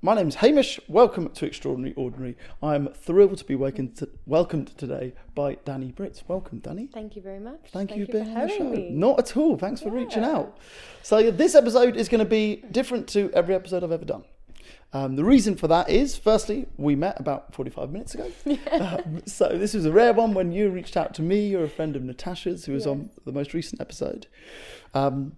[0.00, 0.78] my name's Hamish.
[0.86, 2.36] Welcome to Extraordinary Ordinary.
[2.62, 6.22] I'm thrilled to be welcomed, to, welcomed today by Danny Britz.
[6.28, 6.86] Welcome, Danny.
[6.86, 7.70] Thank you very much.
[7.72, 8.64] Thank, you for for being on the show.
[8.64, 8.90] having me.
[8.90, 9.56] Not at all.
[9.56, 10.56] Thanks for reaching out.
[11.02, 14.24] So yeah, this episode is going to be different to every episode I've ever done.
[14.92, 18.30] Um, the reason for that is, firstly, we met about 45 minutes ago.
[18.70, 21.48] Um, so this was a rare one when you reached out to me.
[21.48, 24.28] You're a friend of Natasha's who was on the most recent episode.
[24.94, 25.36] Um,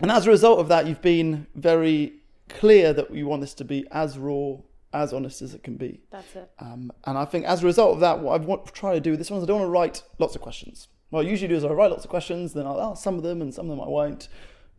[0.00, 3.64] and as a result of that, you've been very clear that we want this to
[3.64, 4.56] be as raw,
[4.92, 6.00] as honest as it can be.
[6.10, 6.50] That's it.
[6.58, 9.00] Um, and I think as a result of that, what I want to try to
[9.00, 10.88] do with this one is I don't want to write lots of questions.
[11.10, 13.22] What I usually do is I write lots of questions, then I'll ask some of
[13.22, 14.28] them, and some of them I won't.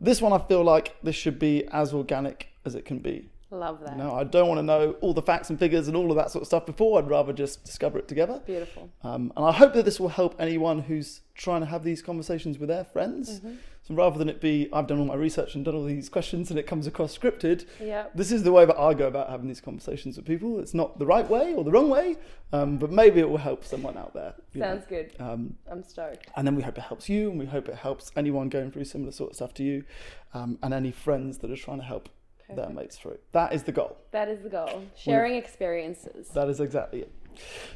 [0.00, 3.28] This one, I feel like this should be as organic as it can be.
[3.50, 3.92] Love that.
[3.92, 6.16] You know, I don't want to know all the facts and figures and all of
[6.16, 6.98] that sort of stuff before.
[6.98, 8.42] I'd rather just discover it together.
[8.44, 8.90] Beautiful.
[9.04, 12.58] Um, and I hope that this will help anyone who's trying to have these conversations
[12.58, 13.38] with their friends.
[13.38, 13.54] Mm-hmm.
[13.86, 16.48] So rather than it be, I've done all my research and done all these questions
[16.48, 18.06] and it comes across scripted, Yeah.
[18.14, 20.58] this is the way that I go about having these conversations with people.
[20.58, 22.16] It's not the right way or the wrong way,
[22.50, 24.32] um, but maybe it will help someone out there.
[24.54, 24.68] you know.
[24.68, 25.12] Sounds good.
[25.20, 26.28] Um, I'm stoked.
[26.34, 28.84] and then we hope it helps you, and we hope it helps anyone going through
[28.84, 29.84] similar sort of stuff to you,
[30.32, 32.08] um, and any friends that are trying to help
[32.56, 33.18] their mates through.
[33.32, 33.98] That is the goal.
[34.12, 34.84] That is the goal.
[34.96, 36.28] Sharing experiences.
[36.28, 37.12] That is exactly it.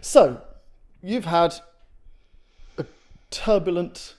[0.01, 0.41] So,
[1.03, 1.55] you've had
[2.79, 2.85] a
[3.31, 4.15] turbulent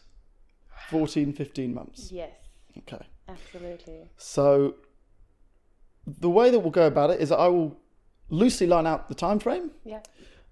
[0.89, 2.11] 14, 15 months.
[2.11, 2.31] Yes.
[2.77, 3.05] Okay.
[3.27, 4.09] Absolutely.
[4.17, 4.75] So,
[6.07, 7.77] the way that we'll go about it is I will
[8.29, 9.71] loosely line out the time frame.
[9.83, 10.01] Yeah.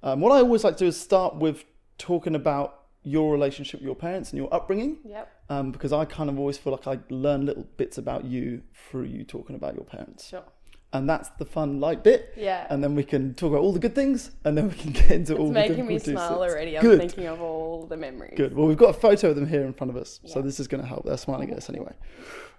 [0.03, 1.65] Um, what I always like to do is start with
[1.97, 5.31] talking about your relationship with your parents and your upbringing, Yep.
[5.49, 9.05] um, because I kind of always feel like I learn little bits about you through
[9.05, 10.43] you talking about your parents, Sure.
[10.93, 12.33] And that's the fun, light bit.
[12.37, 12.65] Yeah.
[12.69, 15.11] And then we can talk about all the good things, and then we can get
[15.11, 16.77] into all the it's making me smile already.
[16.77, 16.99] I'm Good.
[16.99, 18.33] thinking of all the memories.
[18.37, 18.55] Good.
[18.55, 20.67] Well, we've got a photo of them here in front of us, so this is
[20.67, 21.05] going to help.
[21.05, 21.93] They're smiling at us anyway.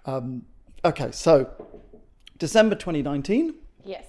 [0.05, 0.43] Um,
[0.85, 1.49] okay, so
[2.37, 4.05] December 2019, Yes.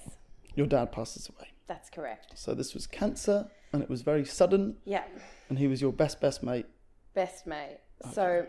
[0.55, 1.47] your dad passes away.
[1.67, 2.33] That's correct.
[2.35, 5.03] So this was cancer, and it was very sudden, Yeah.
[5.49, 6.65] and he was your best best mate.
[7.13, 7.79] Best mate.
[8.13, 8.45] So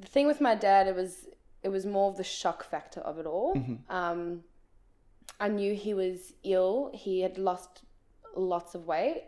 [0.00, 1.26] the thing with my dad, it was
[1.62, 3.56] it was more of the shock factor of it all.
[3.88, 4.42] Um,
[5.40, 6.90] I knew he was ill.
[6.94, 7.82] He had lost
[8.36, 9.24] lots of weight,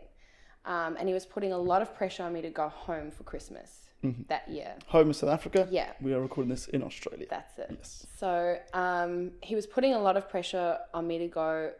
[0.65, 3.25] um, and he was putting a lot of pressure on me to go home for
[3.25, 3.87] Christmas
[4.29, 4.75] that year.
[4.89, 5.69] Home in South Africa.
[5.71, 5.93] Yeah.
[6.01, 7.27] We are recording this in Australia.
[7.29, 7.71] That's it.
[7.71, 8.07] Yes.
[8.17, 11.73] So um, he was putting a lot of pressure on me to go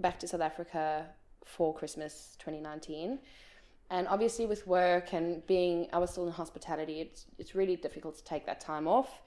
[0.00, 1.06] back to South Africa
[1.44, 3.18] for Christmas 2019.
[3.90, 8.16] And obviously, with work and being, I was still in hospitality, it's, it's really difficult
[8.16, 9.22] to take that time off.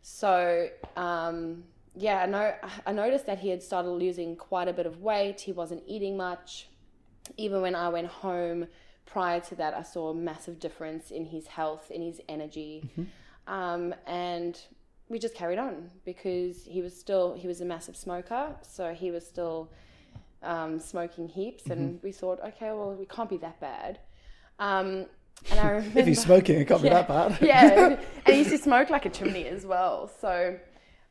[0.00, 1.64] So, um,
[1.96, 2.54] yeah, I, know,
[2.86, 5.40] I noticed that he had started losing quite a bit of weight.
[5.40, 6.68] He wasn't eating much.
[7.36, 8.66] Even when I went home
[9.04, 12.88] prior to that, I saw a massive difference in his health, in his energy.
[13.46, 14.58] Um, and
[15.08, 18.54] we just carried on because he was still, he was a massive smoker.
[18.62, 19.70] So he was still
[20.42, 21.66] um, smoking heaps.
[21.66, 23.98] And we thought, okay, well, we can't be that bad.
[24.58, 25.06] Um,
[25.50, 26.00] and I remember.
[26.00, 27.38] If he's smoking, it can't be that bad.
[27.40, 27.96] yeah,
[28.26, 30.10] and he used to smoke like a chimney as well.
[30.20, 30.58] So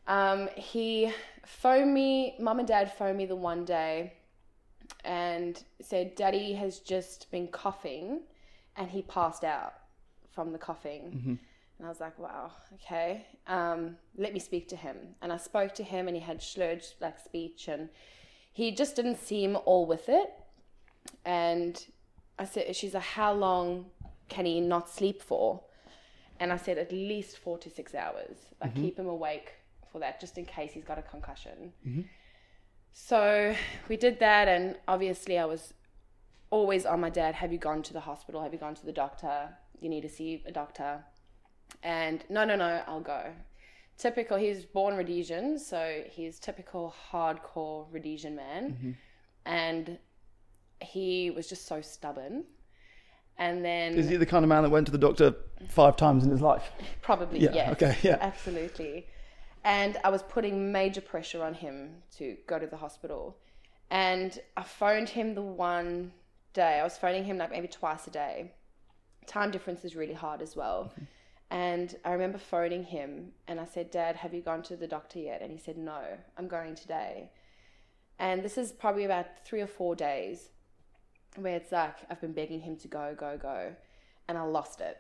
[0.07, 1.11] um, he
[1.45, 4.13] phoned me, mum and dad phoned me the one day
[5.03, 8.21] and said, Daddy has just been coughing
[8.75, 9.73] and he passed out
[10.31, 11.11] from the coughing.
[11.77, 13.27] And I was like, wow, okay.
[13.47, 14.97] Um, let me speak to him.
[15.21, 17.89] And I spoke to him and he had slurred like speech and
[18.51, 20.29] he just didn't seem all with it.
[21.25, 21.85] And
[22.39, 23.87] I said, she's like, how long
[24.29, 25.61] can he not sleep for?
[26.39, 28.37] And I said, at least four to six hours.
[28.61, 29.53] Like, keep him awake
[29.97, 31.73] for that, just in case he's got a concussion.
[31.87, 32.01] Mm-hmm.
[32.93, 33.55] So
[33.89, 35.73] we did that, and obviously, I was
[36.49, 37.35] always on my dad.
[37.35, 38.41] Have you gone to the hospital?
[38.41, 39.49] Have you gone to the doctor?
[39.79, 41.03] You need to see a doctor.
[41.83, 43.33] And no, no, no, I'll go.
[43.97, 48.71] Typical, he's born Rhodesian, so he's typical hardcore Rhodesian man.
[48.71, 48.91] Mm-hmm.
[49.45, 49.97] And
[50.81, 52.45] he was just so stubborn.
[53.39, 55.35] And then Is he the kind of man that went to the doctor
[55.69, 56.71] five times in his life?
[57.01, 57.71] Probably, Yeah, yes.
[57.73, 58.17] okay, yeah.
[58.19, 59.05] Absolutely.
[59.63, 63.37] And I was putting major pressure on him to go to the hospital.
[63.89, 66.11] And I phoned him the one
[66.53, 66.79] day.
[66.79, 68.51] I was phoning him like maybe twice a day.
[69.25, 70.91] Time difference is really hard as well.
[70.93, 71.03] Mm-hmm.
[71.49, 75.19] And I remember phoning him and I said, Dad, have you gone to the doctor
[75.19, 75.41] yet?
[75.41, 76.01] And he said, No,
[76.37, 77.31] I'm going today.
[78.19, 80.49] And this is probably about three or four days
[81.35, 83.73] where it's like I've been begging him to go, go, go.
[84.27, 84.97] And I lost it.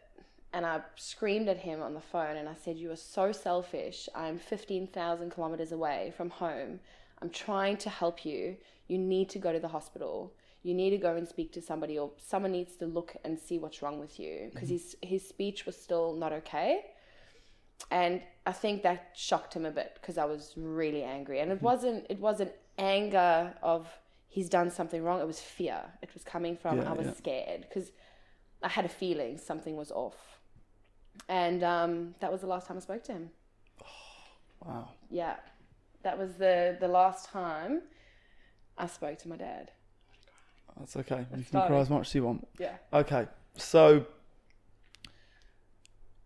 [0.53, 4.07] And I screamed at him on the phone and I said, You are so selfish.
[4.15, 6.79] I'm 15,000 kilometers away from home.
[7.21, 8.57] I'm trying to help you.
[8.87, 10.33] You need to go to the hospital.
[10.63, 13.57] You need to go and speak to somebody, or someone needs to look and see
[13.59, 14.77] what's wrong with you because mm-hmm.
[14.77, 16.81] his, his speech was still not okay.
[17.91, 21.39] And I think that shocked him a bit because I was really angry.
[21.39, 21.65] And it mm-hmm.
[21.65, 23.87] wasn't it wasn't anger of
[24.27, 25.21] he's done something wrong.
[25.21, 25.81] It was fear.
[26.01, 27.13] It was coming from Yeah, I was yeah.
[27.13, 27.91] scared because
[28.61, 30.36] I had a feeling something was off,
[31.29, 33.29] and um, that was the last time I spoke to him.
[34.65, 34.89] Wow.
[35.11, 35.35] Yeah,
[36.03, 37.83] that was the the last time
[38.77, 39.71] I spoke to my dad.
[40.77, 41.19] That's okay.
[41.19, 41.67] You can fine.
[41.67, 42.47] cry as much as you want.
[42.59, 43.27] Yeah, Okay.
[43.55, 44.05] So,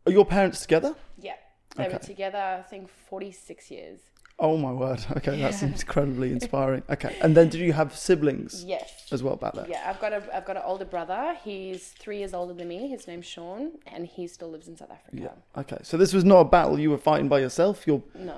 [0.06, 0.96] are your parents together?
[1.20, 1.36] yeah.
[1.76, 2.38] They were together.
[2.38, 4.00] I think forty six years.
[4.40, 5.00] Oh my word.
[5.18, 5.52] Okay, Yeah.
[5.52, 6.84] that incredibly inspiring.
[6.90, 7.16] Okay.
[7.22, 9.08] And then did you have siblings Yes.
[9.12, 9.66] as well back then?
[9.70, 11.36] Yeah, I've got a I've got an older brother.
[11.44, 12.88] He's three years older than me.
[12.90, 15.18] His name's Sean, and he still lives in South Africa.
[15.56, 15.62] Yeah.
[15.62, 15.78] Okay.
[15.84, 17.86] So this was not a battle you were fighting by yourself.
[17.86, 18.36] Your No.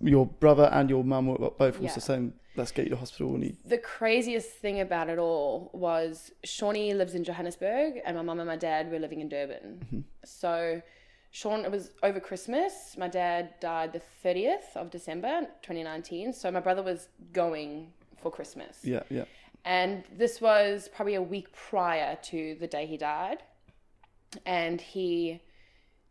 [0.00, 1.88] your brother and your mum were both Yeah.
[1.90, 5.18] also saying, "Let's get you to the hospital." And he, The craziest thing about it
[5.18, 9.28] all was Shawnee lives in Johannesburg, and my mum and my dad were living in
[9.28, 9.62] Durban.
[9.84, 10.00] Mm-hmm.
[10.24, 10.82] So,
[11.34, 12.94] Sean, it was over Christmas.
[12.96, 16.32] My dad died the 30th of December 2019.
[16.32, 17.92] So, my brother was going
[18.22, 18.78] for Christmas.
[18.84, 19.24] yeah, yeah,
[19.64, 23.38] And this was probably a week prior to the day he died.
[24.46, 25.42] And he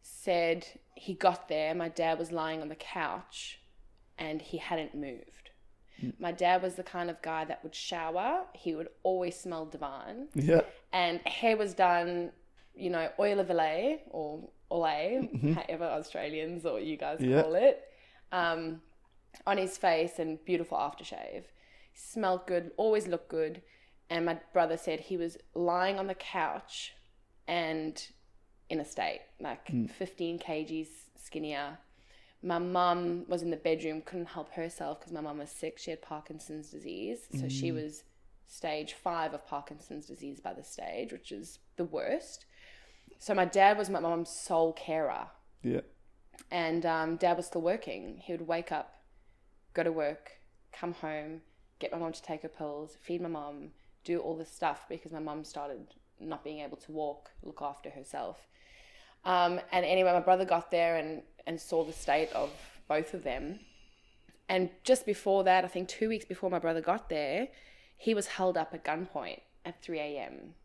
[0.02, 3.62] said he got there, my dad was lying on the couch
[4.18, 5.52] and he hadn't moved.
[6.02, 6.10] Hmm.
[6.20, 10.28] My dad was the kind of guy that would shower, he would always smell divine,
[10.36, 10.62] yeah,
[10.92, 12.31] and hair was done,
[12.75, 15.54] you know, oil of Olay or Olay, mm-hmm.
[15.60, 17.44] however Australians or you guys Yeah.
[17.44, 17.88] call it,
[18.31, 18.81] um,
[19.46, 21.44] on his face and beautiful aftershave.
[21.94, 23.62] Smelled good, always looked good.
[24.10, 26.94] And my brother said he was lying on the couch
[27.48, 28.06] and
[28.70, 29.86] in a state, like hmm.
[29.86, 31.78] 15 kgs skinnier.
[32.42, 35.78] My mum was in the bedroom, couldn't help herself because my mum was sick.
[35.78, 37.20] She had Parkinson's disease.
[37.40, 37.75] So she mm.
[37.75, 38.04] was
[38.48, 42.46] stage five of Parkinson's disease by the stage, which is the worst.
[43.24, 45.28] So my dad was my mum's sole carer
[45.62, 45.80] yeah,
[46.52, 48.18] and um, dad was still working.
[48.22, 48.96] He would wake up,
[49.74, 50.31] go to work,
[50.74, 51.40] come home,
[51.80, 53.70] get my mom to take her pills, feed my mom,
[54.04, 55.88] do all this stuff because my mom started
[56.20, 58.46] not being able to walk, look after herself.
[59.24, 62.52] Um, and anyway, my brother got there and, and saw the state of
[62.90, 63.62] both of them.
[64.50, 67.48] And just before that, I think two weeks before my brother got there,
[67.96, 70.56] he was held up at gunpoint at 3 a.m.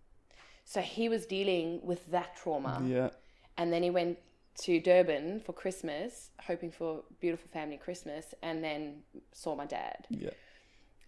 [0.68, 3.08] So he was dealing with that trauma yeah,
[3.56, 4.18] and then he went
[4.64, 8.98] to Durban for Christmas, hoping for a beautiful family Christmas, and then
[9.32, 10.06] saw my dad.
[10.10, 10.28] yeah,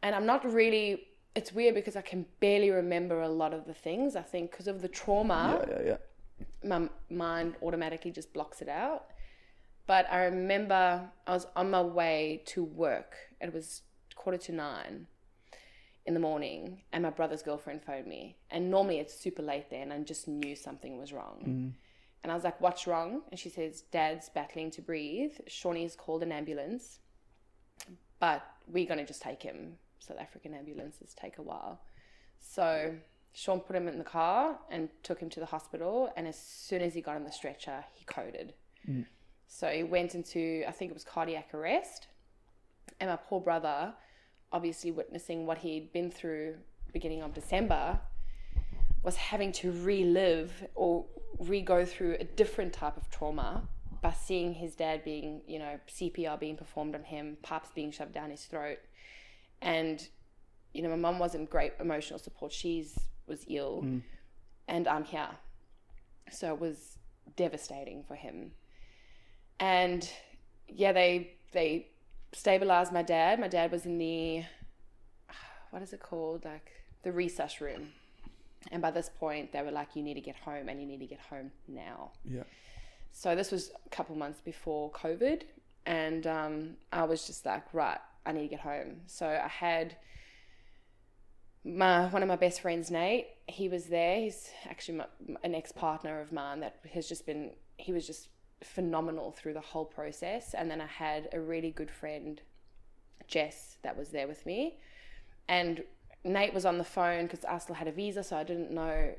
[0.02, 1.08] And I'm not really.
[1.34, 4.16] It's weird because I can barely remember a lot of the things.
[4.16, 6.68] I think because of the trauma, yeah, yeah, yeah.
[6.68, 9.08] my mind automatically just blocks it out.
[9.86, 13.14] But I remember I was on my way to work.
[13.42, 13.82] It was
[14.14, 15.06] quarter to nine
[16.06, 18.37] in the morning, and my brother's girlfriend phoned me.
[18.50, 21.43] And normally it's super late then, and I just knew something was wrong.
[21.47, 21.73] Mm.
[22.23, 23.23] And I was like, What's wrong?
[23.31, 25.32] And she says, Dad's battling to breathe.
[25.47, 27.00] Shawnee's called an ambulance,
[28.19, 29.76] but we're going to just take him.
[29.99, 31.81] South African ambulances take a while.
[32.41, 32.94] So
[33.32, 36.12] Sean put him in the car and took him to the hospital.
[36.17, 38.55] And as soon as he got on the stretcher, he coded.
[38.88, 39.06] Mm.
[39.47, 42.08] So he went into, I think it was cardiac arrest.
[42.99, 43.94] And my poor brother,
[44.52, 46.56] obviously witnessing what he'd been through
[46.93, 47.99] beginning of December,
[49.02, 51.06] was having to relive or
[51.38, 53.62] re-go through a different type of trauma
[54.02, 58.12] by seeing his dad being, you know, CPR being performed on him, pipes being shoved
[58.12, 58.79] down his throat.
[59.62, 60.06] And,
[60.73, 62.52] you know, my mum wasn't great emotional support.
[62.52, 64.02] She's was ill mm.
[64.69, 65.28] and I'm here.
[66.30, 66.99] So it was
[67.37, 68.52] devastating for him.
[69.59, 70.09] And
[70.69, 71.88] yeah, they they
[72.32, 73.40] stabilized my dad.
[73.40, 74.44] My dad was in the
[75.70, 76.44] what is it called?
[76.44, 76.70] Like
[77.02, 77.88] the resus room.
[78.70, 81.00] And by this point, they were like, "You need to get home, and you need
[81.00, 82.42] to get home now." yeah.
[83.12, 85.42] So this was a couple months before COVID,
[85.87, 89.96] and um, I was just like, "Right, I need to get home." So I had
[91.64, 93.28] my one of my best friends, Nate.
[93.46, 94.20] He was there.
[94.20, 95.06] He's actually my,
[95.42, 97.52] an ex partner of mine that has just been.
[97.76, 98.28] He was just
[98.62, 100.55] phenomenal through the whole process.
[100.55, 102.40] And then I had a really good friend,
[103.26, 104.79] Jess, that was there with me,
[105.49, 105.83] and
[106.25, 109.14] Nate was on the phone because I still had a visa, so I didn't know.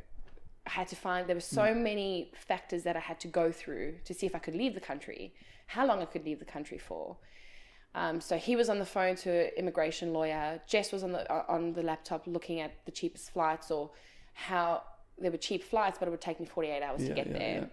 [0.67, 3.95] I had to find there were so many factors that I had to go through
[4.05, 5.33] to see if I could leave the country,
[5.65, 7.17] how long I could leave the country for.
[7.95, 10.61] Um, so he was on the phone to an immigration lawyer.
[10.67, 13.89] Jess was on the on the laptop looking at the cheapest flights or
[14.33, 14.83] how
[15.17, 17.33] there were cheap flights, but it would take me forty eight hours to get yeah,
[17.33, 17.55] there.
[17.55, 17.65] yeah.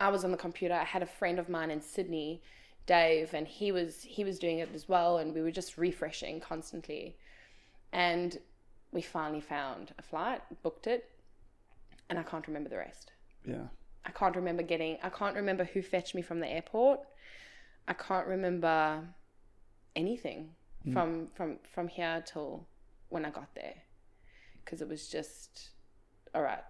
[0.00, 0.74] I was on the computer.
[0.74, 2.42] I had a friend of mine in Sydney,
[2.86, 6.40] Dave, and he was he was doing it as well, and we were just refreshing
[6.40, 7.16] constantly.
[7.92, 8.38] And
[8.92, 11.08] we finally found a flight, booked it,
[12.08, 13.12] and I can't remember the rest.
[13.44, 13.66] Yeah.
[14.04, 14.98] I can't remember getting.
[15.02, 17.00] I can't remember who fetched me from the airport.
[17.88, 19.02] I can't remember
[19.96, 20.50] anything.
[20.84, 20.92] Hmm.
[20.92, 22.66] from from from here till
[23.08, 23.74] when I got there,
[24.64, 25.70] because it was just
[26.34, 26.64] all right.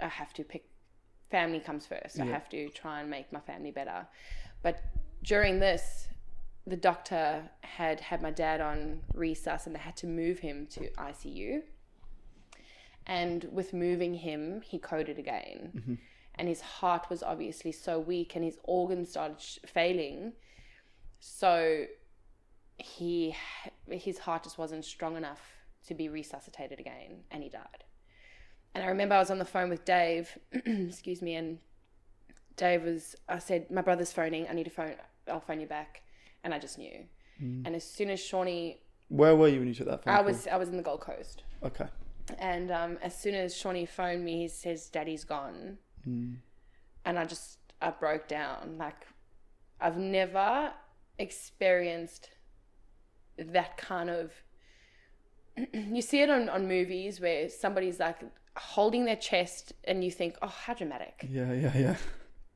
[0.00, 0.64] I have to pick.
[1.32, 2.20] Family comes first.
[2.20, 4.06] I have to try and make my family better.
[4.62, 4.84] But
[5.24, 6.06] during this,
[6.66, 10.90] the doctor had had my dad on resus and they had to move him to
[10.90, 11.62] ICU.
[13.06, 15.72] And with moving him, he coded again.
[15.74, 15.94] Mm-hmm.
[16.34, 20.34] And his heart was obviously so weak and his organs started failing.
[21.18, 21.86] So
[22.76, 23.34] he
[23.88, 25.40] his heart just wasn't strong enough
[25.86, 27.84] to be resuscitated again and he died.
[28.74, 31.58] And I remember I was on the phone with Dave, excuse me, and
[32.56, 34.94] Dave was I said, My brother's phoning, I need to phone
[35.28, 36.02] I'll phone you back
[36.44, 37.04] and I just knew.
[37.64, 40.26] And as soon as Shawnee Where were you when you took that phone I call?
[40.26, 41.42] was I was in the Gold Coast.
[41.64, 41.86] Okay.
[42.38, 45.78] And um, as soon as Shawnee phoned me, he says, Daddy's gone.
[47.04, 48.76] And I just, I broke down.
[48.78, 49.06] Like,
[49.80, 50.72] I've never
[51.18, 52.30] experienced
[53.38, 54.32] that kind of.
[55.72, 58.20] you see it on, on movies where somebody's like
[58.56, 61.26] holding their chest and you think, oh, how dramatic.
[61.28, 61.96] Yeah, yeah, yeah.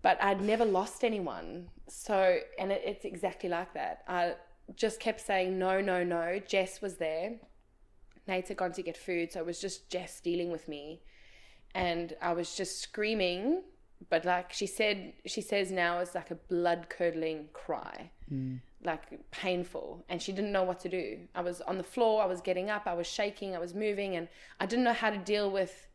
[0.02, 1.68] But I'd never lost anyone.
[1.88, 4.02] So, and it, it's exactly like that.
[4.06, 4.34] I
[4.74, 6.40] just kept saying, no, no, no.
[6.46, 7.36] Jess was there.
[8.28, 9.32] Nate had gone to get food.
[9.32, 11.02] So it was just Jess dealing with me.
[11.74, 13.62] And I was just screaming.
[14.10, 18.60] But like she said, she says now it's like a blood curdling cry, mm.
[18.86, 20.04] Like painful.
[20.08, 21.18] And she didn't know what to do.
[21.34, 22.22] I was on the floor.
[22.22, 22.86] I was getting up.
[22.86, 23.54] I was shaking.
[23.54, 24.16] I was moving.
[24.16, 24.28] And
[24.58, 25.86] I didn't know how to deal with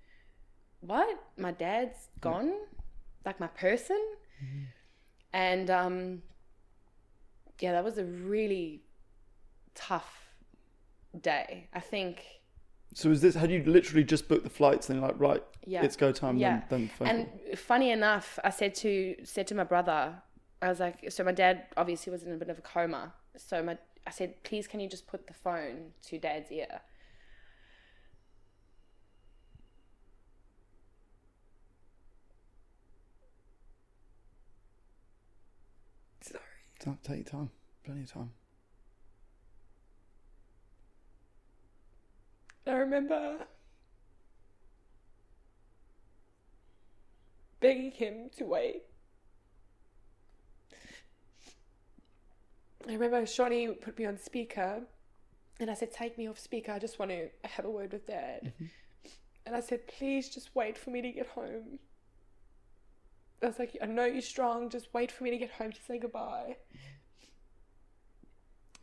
[0.81, 1.07] what?
[1.38, 2.53] My dad's gone?
[3.25, 4.01] Like my person?
[5.33, 6.21] And um,
[7.60, 8.83] yeah, that was a really
[9.75, 10.33] tough
[11.19, 11.69] day.
[11.74, 12.24] I think,
[12.93, 13.36] So is this?
[13.36, 14.89] Had you literally just booked the flights?
[14.89, 15.83] And you're like, right, yeah.
[15.83, 16.38] it's go time.
[16.38, 16.62] Yeah.
[16.69, 20.15] Then, then and funny enough, I said to said to my brother,
[20.62, 23.13] I was like, so my dad obviously was in a bit of a coma.
[23.36, 26.82] So my I said, please, can you just put the phone to dad's ear?
[36.22, 36.44] Sorry.
[36.84, 37.50] Don't take your time.
[37.84, 38.32] Plenty of time.
[42.68, 43.46] I remember
[47.60, 48.84] begging him to wait.
[52.88, 54.82] I remember Shawnee put me on speaker
[55.60, 56.72] and I said, Take me off speaker.
[56.72, 58.54] I just want to have a word with dad.
[58.54, 58.66] Mm-hmm.
[59.46, 61.80] And I said, Please just wait for me to get home.
[63.44, 64.70] I was like, I know you're strong.
[64.70, 66.58] Just wait for me to get home to say goodbye.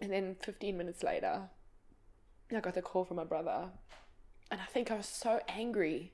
[0.01, 1.43] And then 15 minutes later,
[2.55, 3.69] I got the call from my brother.
[4.51, 6.13] And I think I was so angry.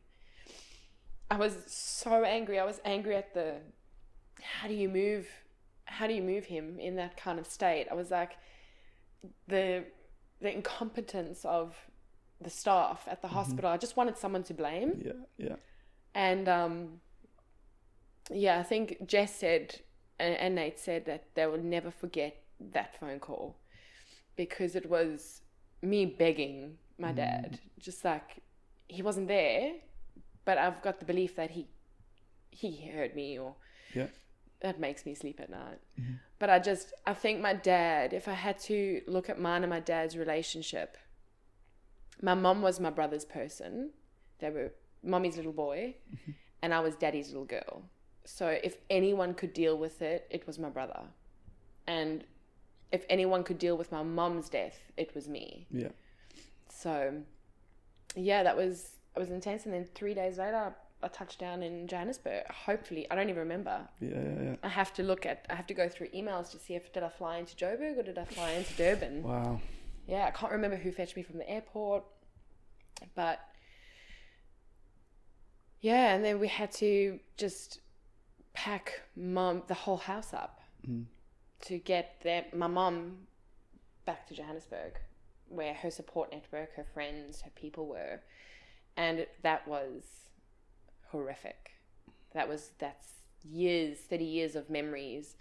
[1.30, 2.58] I was so angry.
[2.58, 3.56] I was angry at the
[4.42, 5.26] how do you move
[5.86, 7.86] how do you move him in that kind of state?
[7.90, 8.32] I was like
[9.48, 9.84] the
[10.40, 11.74] the incompetence of
[12.40, 13.70] the staff at the hospital.
[13.70, 15.00] I just wanted someone to blame.
[15.04, 15.56] Yeah, yeah.
[16.14, 17.00] And um,
[18.30, 19.80] yeah, I think Jess said
[20.18, 22.36] and, and Nate said that they will never forget
[22.72, 23.56] that phone call
[24.36, 25.42] because it was
[25.82, 28.42] me begging my dad, just like
[28.86, 29.72] he wasn't there,
[30.44, 31.66] but I've got the belief that he
[32.50, 33.56] he heard me or
[33.94, 34.06] Yeah.
[34.64, 35.78] That makes me sleep at night.
[36.00, 36.14] Mm-hmm.
[36.38, 39.68] But I just I think my dad, if I had to look at mine and
[39.68, 40.96] my dad's relationship,
[42.22, 43.90] my mom was my brother's person.
[44.38, 46.30] They were mommy's little boy, mm-hmm.
[46.62, 47.82] and I was daddy's little girl.
[48.24, 51.02] So if anyone could deal with it, it was my brother.
[51.86, 52.24] And
[52.90, 55.66] if anyone could deal with my mom's death, it was me.
[55.70, 55.88] Yeah.
[56.70, 57.20] So
[58.16, 59.66] yeah, that was it was intense.
[59.66, 62.44] And then three days later, I touchdown in Johannesburg.
[62.50, 63.80] Hopefully, I don't even remember.
[64.00, 64.56] Yeah, yeah, yeah.
[64.62, 65.46] I have to look at.
[65.50, 68.02] I have to go through emails to see if did I fly into Joburg or
[68.02, 69.22] did I fly into Durban.
[69.22, 69.60] Wow.
[70.06, 72.04] Yeah, I can't remember who fetched me from the airport,
[73.14, 73.40] but
[75.80, 77.80] yeah, and then we had to just
[78.54, 81.04] pack mom the whole house up mm.
[81.62, 83.18] to get their, my mom
[84.06, 84.98] back to Johannesburg,
[85.48, 88.20] where her support network, her friends, her people were,
[88.96, 90.04] and that was
[91.14, 91.70] horrific.
[92.32, 93.08] That was that's
[93.44, 95.36] years, thirty years of memories.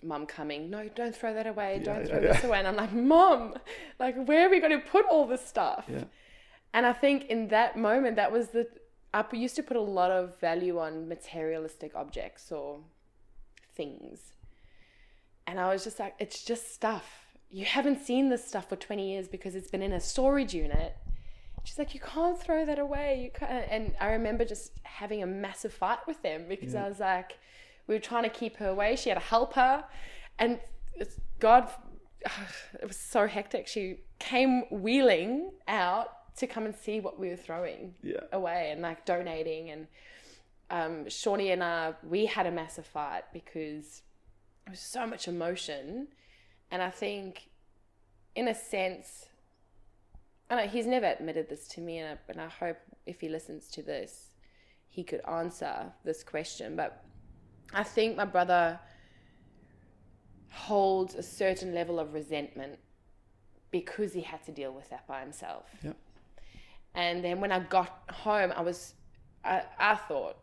[0.00, 2.76] Mum coming, no, don't throw that away, don't Yeah, throw yeah, this away, and I'm
[2.76, 3.54] like, Mom,
[3.98, 5.86] like where are we going to put all this stuff?
[6.72, 8.68] And I think in that moment, that was the
[9.12, 12.80] I used to put a lot of value on materialistic objects or
[13.74, 14.20] things,
[15.48, 17.06] and I was just like, it's just stuff.
[17.50, 20.94] You haven't seen this stuff for 20 years because it's been in a storage unit.
[21.68, 23.20] She's like, you can't throw that away.
[23.22, 23.66] You can't.
[23.70, 27.38] And I remember just having a massive fight with them because I was like,
[27.86, 28.96] we were trying to keep her away.
[28.96, 29.84] She had to help her,
[30.38, 30.60] and
[30.94, 31.68] it's, God
[32.80, 33.66] it was so hectic.
[33.68, 38.20] She came wheeling out to come and see what we were throwing Yeah.
[38.32, 39.86] away and like donating and
[40.70, 44.02] um, Shawnee and I we had a massive fight because
[44.64, 46.08] there was so much emotion
[46.70, 47.50] and I think
[48.34, 49.27] in a sense
[50.50, 53.28] I know he's never admitted this to me and I, and I hope if he
[53.28, 54.30] listens to this
[54.88, 57.04] he could answer this question but
[57.72, 58.80] I think my brother
[60.50, 62.78] holds a certain level of resentment
[63.70, 65.64] because he had to deal with that by himself.
[65.82, 65.96] Yep.
[66.94, 68.94] And then when I got home, I was,
[69.44, 70.36] I, I thought,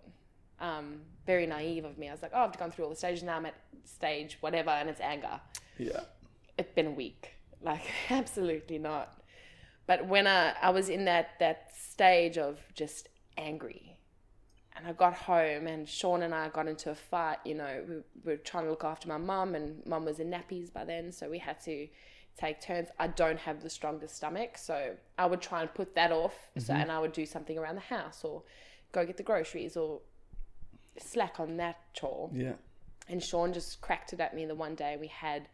[0.59, 2.07] um, very naive of me.
[2.07, 3.37] I was like, oh, I've gone through all the stages now.
[3.37, 5.39] I'm at stage whatever, and it's anger.
[5.77, 6.01] Yeah.
[6.57, 7.31] It's been a week.
[7.61, 9.21] Like, absolutely not.
[9.87, 13.97] But when I, I was in that, that stage of just angry,
[14.75, 17.37] and I got home, and Sean and I got into a fight.
[17.45, 20.29] You know, we, we were trying to look after my mum, and mum was in
[20.29, 21.87] nappies by then, so we had to
[22.37, 22.89] take turns.
[22.99, 26.73] I don't have the strongest stomach, so I would try and put that off, so,
[26.73, 26.81] mm-hmm.
[26.81, 28.43] and I would do something around the house or
[28.91, 30.01] go get the groceries or
[30.97, 32.29] slack on that chore.
[32.33, 32.53] Yeah.
[33.07, 35.47] And Sean just cracked it at me the one day we had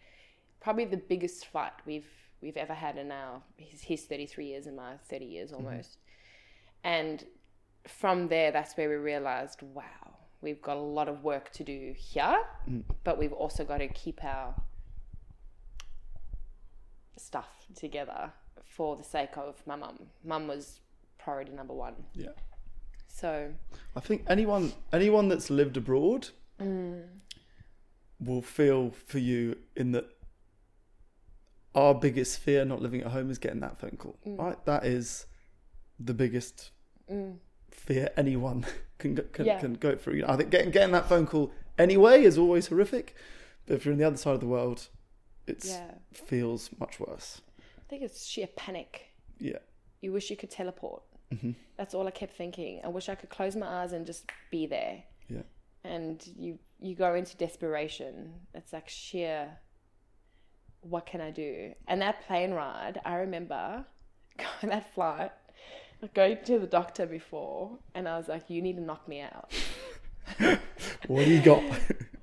[0.61, 2.07] probably the biggest fight we've
[2.41, 5.65] we've ever had in our his, his 33 years and my 30 years mm-hmm.
[5.65, 5.97] almost.
[6.83, 7.23] And
[7.87, 11.93] from there that's where we realized, wow, we've got a lot of work to do
[11.97, 12.37] here,
[12.69, 12.83] mm.
[13.03, 14.55] but we've also got to keep our
[17.17, 18.31] stuff together
[18.65, 19.97] for the sake of my mum.
[20.23, 20.79] Mum was
[21.19, 21.93] priority number 1.
[22.13, 22.29] Yeah.
[23.07, 23.51] So,
[23.95, 26.29] I think anyone anyone that's lived abroad
[26.59, 27.03] mm.
[28.19, 30.05] will feel for you in that
[31.75, 34.17] our biggest fear not living at home is getting that phone call.
[34.25, 34.63] Right?
[34.65, 35.25] That is
[35.99, 36.71] the biggest
[37.69, 38.65] fear anyone
[38.99, 39.59] can go, can, Yeah.
[39.59, 40.15] can go through.
[40.15, 43.15] You know, I think getting getting that phone call anyway is always horrific,
[43.65, 44.89] but if you're on the other side of the world,
[45.47, 45.91] it yeah.
[46.13, 47.41] feels much worse.
[47.59, 49.07] I think it's sheer panic.
[49.39, 49.57] Yeah.
[50.01, 51.01] you wish you could teleport.
[51.33, 51.51] Mm-hmm.
[51.77, 52.81] That's all I kept thinking.
[52.83, 55.03] I wish I could close my eyes and just be there.
[55.29, 55.43] Yeah.
[55.83, 58.33] And you you go into desperation.
[58.53, 59.57] It's like sheer.
[60.81, 61.73] What can I do?
[61.87, 63.85] And that plane ride, I remember
[64.37, 65.31] going that flight,
[66.13, 69.53] going to the doctor before, and I was like, "You need to knock me out."
[71.07, 71.63] What do you got?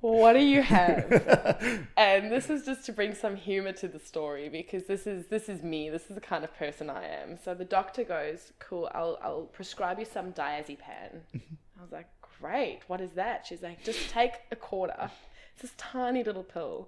[0.01, 1.85] what do you have?
[1.97, 5.49] And this is just to bring some humor to the story because this is this
[5.49, 5.89] is me.
[5.89, 7.37] This is the kind of person i am.
[7.43, 11.11] So the doctor goes cool i'll, I'll prescribe you some diazepam.
[11.35, 11.55] Mm-hmm.
[11.77, 12.07] I was like
[12.39, 13.45] great what is that?
[13.45, 15.11] She's like just take a quarter.
[15.53, 16.87] It's this tiny little pill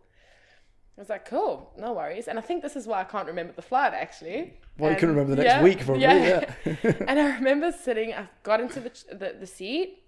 [0.97, 2.27] I was like, cool, no worries.
[2.27, 4.53] And I think this is why I can't remember the flight actually.
[4.77, 6.01] Well, you And- couldn't remember the next yeah, week probably.
[6.03, 6.53] Yeah.
[7.07, 10.03] and I remember sitting, I got into the, the, the seat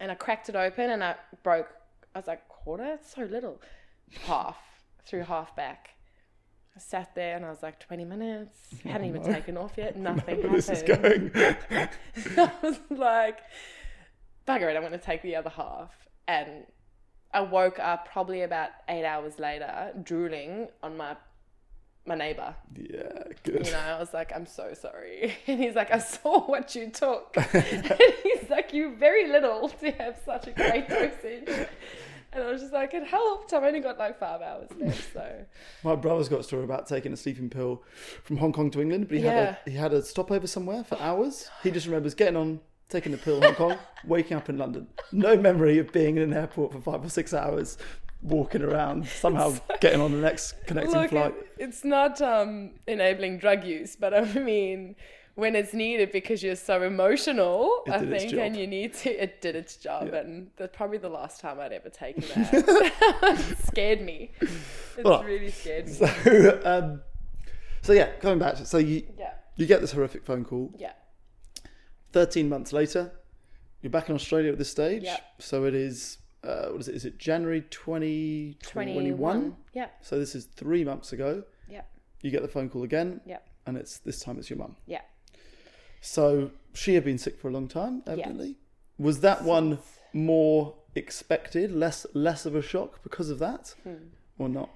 [0.00, 1.68] and I cracked it open and I broke,
[2.14, 2.94] I was like, quarter?
[2.94, 3.60] It's so little.
[4.24, 4.58] Half,
[5.06, 5.90] through half back.
[6.74, 10.36] I sat there and I was like, 20 minutes, hadn't even taken off yet, nothing
[10.36, 10.54] happened.
[10.54, 11.30] this is going.
[11.34, 13.38] I was like,
[14.46, 15.92] bugger it, I'm going to take the other half.
[16.26, 16.64] And
[17.32, 21.16] I woke up probably about eight hours later, drooling on my
[22.06, 22.54] my neighbor.
[22.74, 23.66] Yeah, good.
[23.66, 25.36] You know, I was like, I'm so sorry.
[25.46, 27.36] And he's like, I saw what you took.
[27.54, 31.68] and he's like, you very little to have such a great dosage.
[32.32, 33.52] And I was just like, it helped.
[33.52, 35.44] I've only got like five hours left, so
[35.82, 37.82] My brother's got a story about taking a sleeping pill
[38.24, 39.36] from Hong Kong to England, but he had
[39.66, 41.48] a he had a stopover somewhere for hours.
[41.62, 44.86] He just remembers getting on, taking the pill in Hong Kong, waking up in London.
[45.12, 47.76] No memory of being in an airport for five or six hours,
[48.22, 51.34] walking around, somehow getting on the next connecting look, flight.
[51.36, 54.94] it- it's not um, enabling drug use, but I mean,
[55.34, 59.54] when it's needed because you're so emotional, I think, and you need to, it did
[59.56, 60.08] its job.
[60.12, 60.20] Yeah.
[60.20, 63.44] And that's probably the last time I'd ever taken that.
[63.50, 64.30] it scared me.
[64.40, 65.92] It's Well, really scared me.
[65.94, 67.02] So, um,
[67.82, 68.56] so yeah, coming back.
[68.58, 70.72] So you Yeah, you get this horrific phone call.
[70.76, 70.92] yeah,
[72.12, 73.12] Thirteen months later,
[73.82, 75.02] you're back in Australia at this stage.
[75.02, 75.18] Yeah.
[75.38, 76.18] So it is.
[76.44, 76.94] Uh, what is it?
[76.94, 79.56] Is it January 2021?
[79.74, 81.42] Yeah, So this is three months ago.
[81.68, 81.82] yeah,
[82.22, 84.76] You get the phone call again, yeah, and it's this time it's your mum.
[84.86, 85.00] yeah.
[86.00, 88.56] So she had been sick for a long time, evidently.
[88.98, 89.78] Was that one
[90.12, 93.94] more expected, less less of a shock because of that, Hmm.
[94.38, 94.70] or not?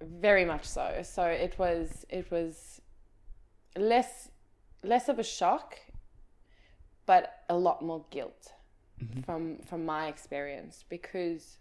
[0.00, 1.02] Very much so.
[1.04, 2.80] So it was it was
[3.76, 4.30] less
[4.82, 5.78] less of a shock,
[7.06, 8.52] but a lot more guilt
[9.24, 11.58] from from my experience because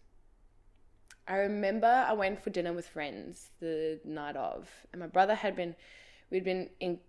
[1.27, 5.55] I remember I went for dinner with friends the night of, and my brother had
[5.55, 5.75] been
[6.29, 6.99] we'd been in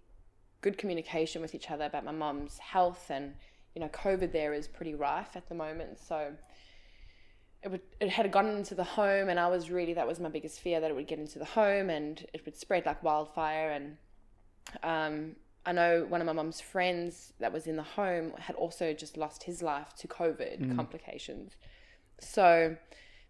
[0.61, 3.35] good communication with each other about my mum's health and
[3.75, 6.33] you know COVID there is pretty rife at the moment, so
[7.63, 10.29] it would it had gotten into the home, and I was really that was my
[10.29, 13.71] biggest fear that it would get into the home and it would spread like wildfire.
[13.71, 13.97] And
[14.83, 15.37] um,
[15.67, 19.17] I know one of my mum's friends that was in the home had also just
[19.17, 21.57] lost his life to COVID complications.
[22.21, 22.77] So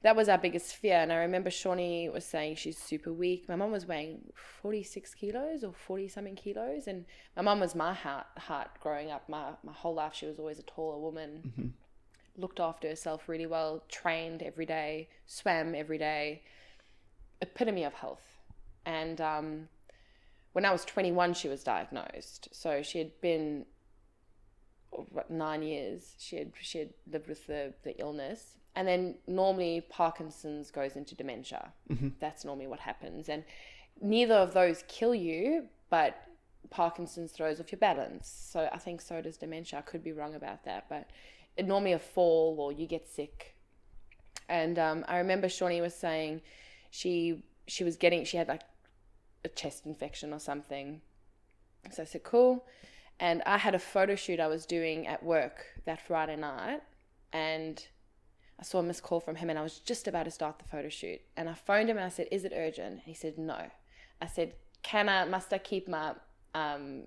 [0.05, 0.97] that was our biggest fear.
[0.97, 3.49] And I remember Shawnee was saying she's super weak.
[3.49, 6.87] My mum was weighing 46 kilos or 40 something kilos.
[6.87, 9.29] And my mum was my heart, heart growing up.
[9.29, 11.73] My, my whole life, she was always a taller woman.
[12.37, 16.43] Looked after herself really well, trained every day, swam every day.
[17.41, 18.43] Epitome of health.
[18.85, 19.69] And um,
[20.55, 22.49] when I was 21, she was diagnosed.
[22.53, 23.67] So she had been
[24.91, 26.15] what, nine years.
[26.19, 31.17] She had she had lived with the, the illness, and then normally Parkinson's goes into
[31.17, 31.73] dementia.
[32.21, 33.45] That's normally what happens, and
[34.01, 36.23] neither of those kill you, but
[36.71, 38.29] Parkinson's throws off your balance.
[38.53, 39.81] So I think so does dementia.
[39.81, 41.11] I could be wrong about that, but
[41.57, 43.57] it normally a fall or you get sick.
[44.49, 46.43] And um, I remember Shawnee was saying
[46.91, 48.63] she she was getting she had like
[49.45, 51.01] a chest infection or something.
[51.91, 52.65] So I said, cool.
[53.21, 56.81] And I had a photo shoot I was doing at work that Friday night.
[57.33, 57.85] And
[58.59, 60.65] I saw a missed call from him and I was just about to start the
[60.65, 61.21] photo shoot.
[61.37, 62.87] And I phoned him and I said, Is it urgent?
[62.95, 63.59] And he said, No.
[64.21, 66.15] I said, Can I, must I keep my,
[66.55, 67.07] um,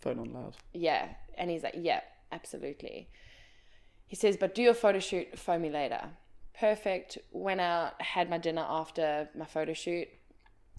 [0.00, 0.56] Phone on loud.
[0.72, 1.08] yeah.
[1.36, 2.00] And he's like, Yeah,
[2.30, 3.08] absolutely.
[4.06, 6.10] He says, But do your photo shoot, phone me later.
[6.58, 7.18] Perfect.
[7.32, 10.08] Went out, had my dinner after my photo shoot.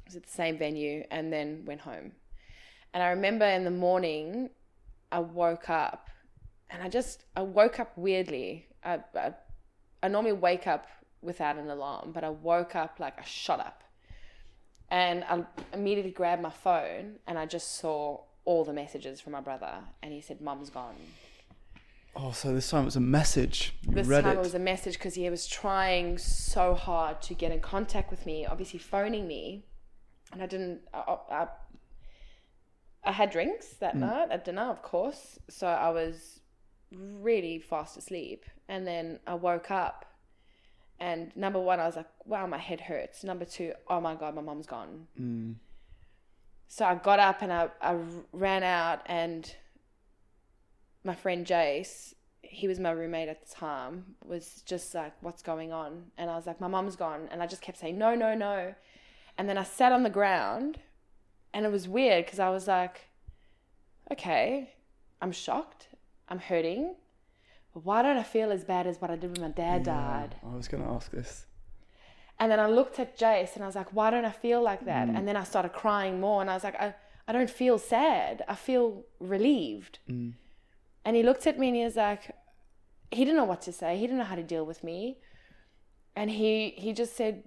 [0.06, 2.12] Was at the same venue and then went home.
[2.94, 4.50] And I remember in the morning,
[5.12, 6.10] I woke up
[6.70, 8.68] and I just, I woke up weirdly.
[8.84, 9.34] I, I,
[10.04, 10.88] I normally wake up
[11.22, 13.84] without an alarm, but I woke up like I shot up.
[14.90, 19.42] And I immediately grabbed my phone and I just saw all the messages from my
[19.42, 19.80] brother.
[20.04, 20.96] And he said, Mum's gone.
[22.16, 23.74] Oh, so this time it was a message.
[23.82, 24.34] You This time it.
[24.34, 28.26] it was a message because he was trying so hard to get in contact with
[28.26, 29.66] me, obviously phoning me.
[30.36, 31.48] And I didn't, I, I,
[33.06, 35.40] I had drinks that night at dinner, of course.
[35.50, 36.42] So I was
[36.92, 38.46] really fast asleep.
[38.68, 40.06] And then I woke up.
[41.00, 43.24] And number one, I was like, wow, my head hurts.
[43.24, 45.08] Number two, oh my God, my mom's gone.
[45.20, 45.56] Mm.
[46.68, 47.98] So I got up and I, I
[48.34, 49.50] ran out, and
[51.06, 55.72] my friend Jace, he was my roommate at the time, was just like, What's going
[55.72, 56.06] on?
[56.18, 57.28] And I was like, My mom's gone.
[57.32, 58.74] And I just kept saying, No, no, no.
[59.38, 60.80] And then I sat on the ground,
[61.54, 63.02] and it was weird because I was like,
[64.12, 64.70] Okay,
[65.22, 65.88] I'm shocked,
[66.30, 66.96] I'm hurting.
[67.74, 70.36] But why don't I feel as bad as what I did when my dad died?
[70.44, 71.46] I was going to ask this.
[72.40, 74.86] And then I looked at Jace and I was like, why don't I feel like
[74.86, 75.08] that?
[75.08, 75.18] Mm.
[75.18, 76.94] And then I started crying more and I was like, I,
[77.28, 78.44] I don't feel sad.
[78.48, 80.00] I feel relieved.
[80.10, 80.34] Mm.
[81.06, 82.36] And he looked at me and he was like,
[83.12, 83.96] he didn't know what to say.
[83.96, 85.18] He didn't know how to deal with me.
[86.16, 87.44] And he, he just said,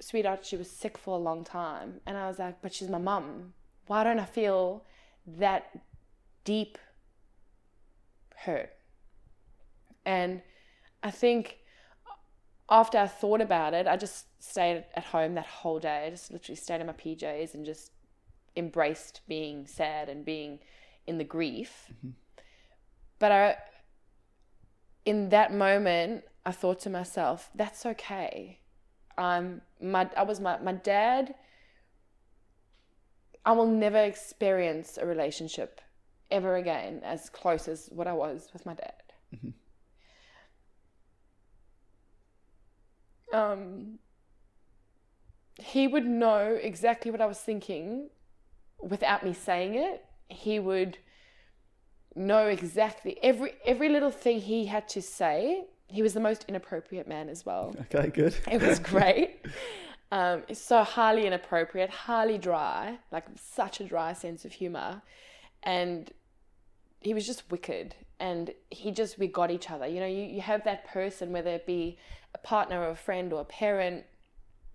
[0.00, 2.00] sweetheart, she was sick for a long time.
[2.06, 3.52] And I was like, but she's my mum.
[3.86, 4.84] Why don't I feel
[5.26, 5.78] that
[6.44, 6.78] deep
[8.36, 8.70] hurt?
[10.04, 10.42] And
[11.02, 11.58] I think
[12.68, 16.06] after I thought about it, I just stayed at home that whole day.
[16.06, 17.92] I just literally stayed in my PJs and just
[18.56, 20.60] embraced being sad and being
[21.06, 21.86] in the grief.
[21.88, 22.10] Mm-hmm.
[23.18, 23.56] But I,
[25.04, 28.60] in that moment, I thought to myself, that's okay.
[29.20, 31.34] Um, my I was my my dad.
[33.44, 35.80] I will never experience a relationship
[36.30, 39.52] ever again as close as what I was with my dad.
[43.32, 43.98] um,
[45.58, 48.08] he would know exactly what I was thinking
[48.78, 50.04] without me saying it.
[50.28, 50.96] He would
[52.14, 55.66] know exactly every every little thing he had to say.
[55.90, 57.74] He was the most inappropriate man as well.
[57.94, 58.34] Okay, good.
[58.50, 59.44] It was great.
[60.12, 65.02] Um, it's so highly inappropriate, highly dry, like such a dry sense of humor,
[65.62, 66.10] and
[67.00, 67.94] he was just wicked.
[68.18, 69.86] And he just we got each other.
[69.86, 71.98] You know, you, you have that person, whether it be
[72.34, 74.04] a partner or a friend or a parent,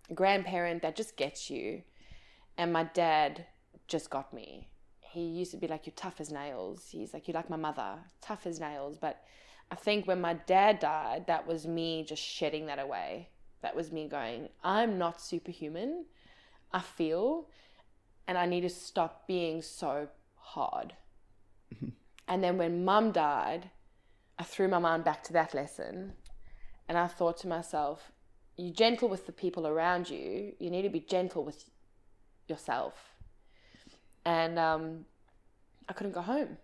[0.09, 1.83] a grandparent, that just gets you.
[2.57, 3.45] And my dad
[3.87, 4.69] just got me.
[4.99, 6.87] He used to be like, You're tough as nails.
[6.91, 8.97] He's like, You're like my mother, tough as nails.
[8.99, 9.21] But
[9.71, 13.29] I think when my dad died, that was me just shedding that away.
[13.61, 16.05] That was me going, I'm not superhuman.
[16.71, 17.47] I feel,
[18.27, 20.93] and I need to stop being so hard.
[22.27, 23.71] and then when mum died,
[24.37, 26.13] I threw my mind back to that lesson.
[26.87, 28.11] And I thought to myself,
[28.57, 30.53] you're gentle with the people around you.
[30.59, 31.65] You need to be gentle with
[32.47, 32.93] yourself.
[34.23, 35.05] And um,
[35.89, 36.57] I couldn't go home.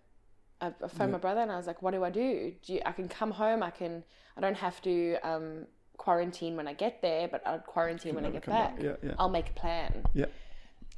[0.62, 2.54] I, I phoned my brother and I was like, "What do I do?
[2.64, 3.62] Do you, I can come home?
[3.62, 4.04] I can.
[4.36, 5.66] I don't have to um,
[5.98, 8.76] quarantine when I get there, but I'll quarantine when I get back.
[8.76, 8.84] back.
[8.84, 9.14] Yeah, yeah.
[9.18, 10.04] I'll make a plan.
[10.14, 10.26] Yeah.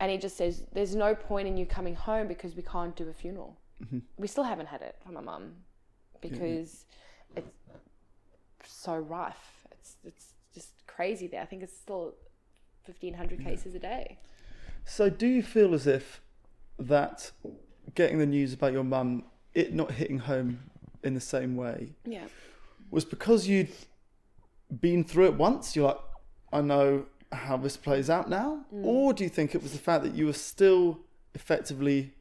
[0.00, 3.08] And he just says, There's no point in you coming home because we can't do
[3.08, 3.56] a funeral.
[3.82, 3.98] Mm-hmm.
[4.16, 5.52] We still haven't had it for my mum
[6.20, 6.86] because
[7.36, 7.48] it's
[8.66, 9.66] so rife.
[9.72, 11.42] It's, it's just crazy there.
[11.42, 12.14] I think it's still
[12.86, 14.18] 1,500 cases a day.
[14.84, 16.20] So, do you feel as if
[16.78, 17.32] that
[17.94, 19.24] getting the news about your mum,
[19.54, 20.60] it not hitting home
[21.02, 22.26] in the same way, Yeah.
[22.90, 23.70] was because you'd
[24.80, 25.76] been through it once?
[25.76, 25.98] You're like,
[26.52, 28.64] I know how this plays out now?
[28.72, 28.84] Mm.
[28.84, 31.00] Or do you think it was the fact that you were still
[31.34, 32.14] effectively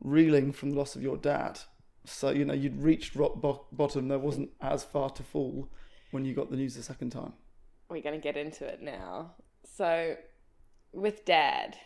[0.00, 1.60] reeling from the loss of your dad?
[2.04, 5.68] So, you know, you'd reached rock bo- bottom, there wasn't as far to fall
[6.12, 7.32] when you got the news the second time.
[7.88, 9.32] we're going to get into it now.
[9.64, 10.16] So,
[10.92, 11.76] with dad,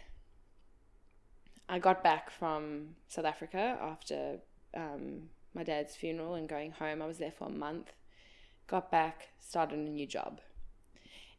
[1.68, 4.38] I got back from South Africa after
[4.76, 7.02] um, my dad's funeral and going home.
[7.02, 7.92] I was there for a month.
[8.66, 10.40] Got back, started a new job.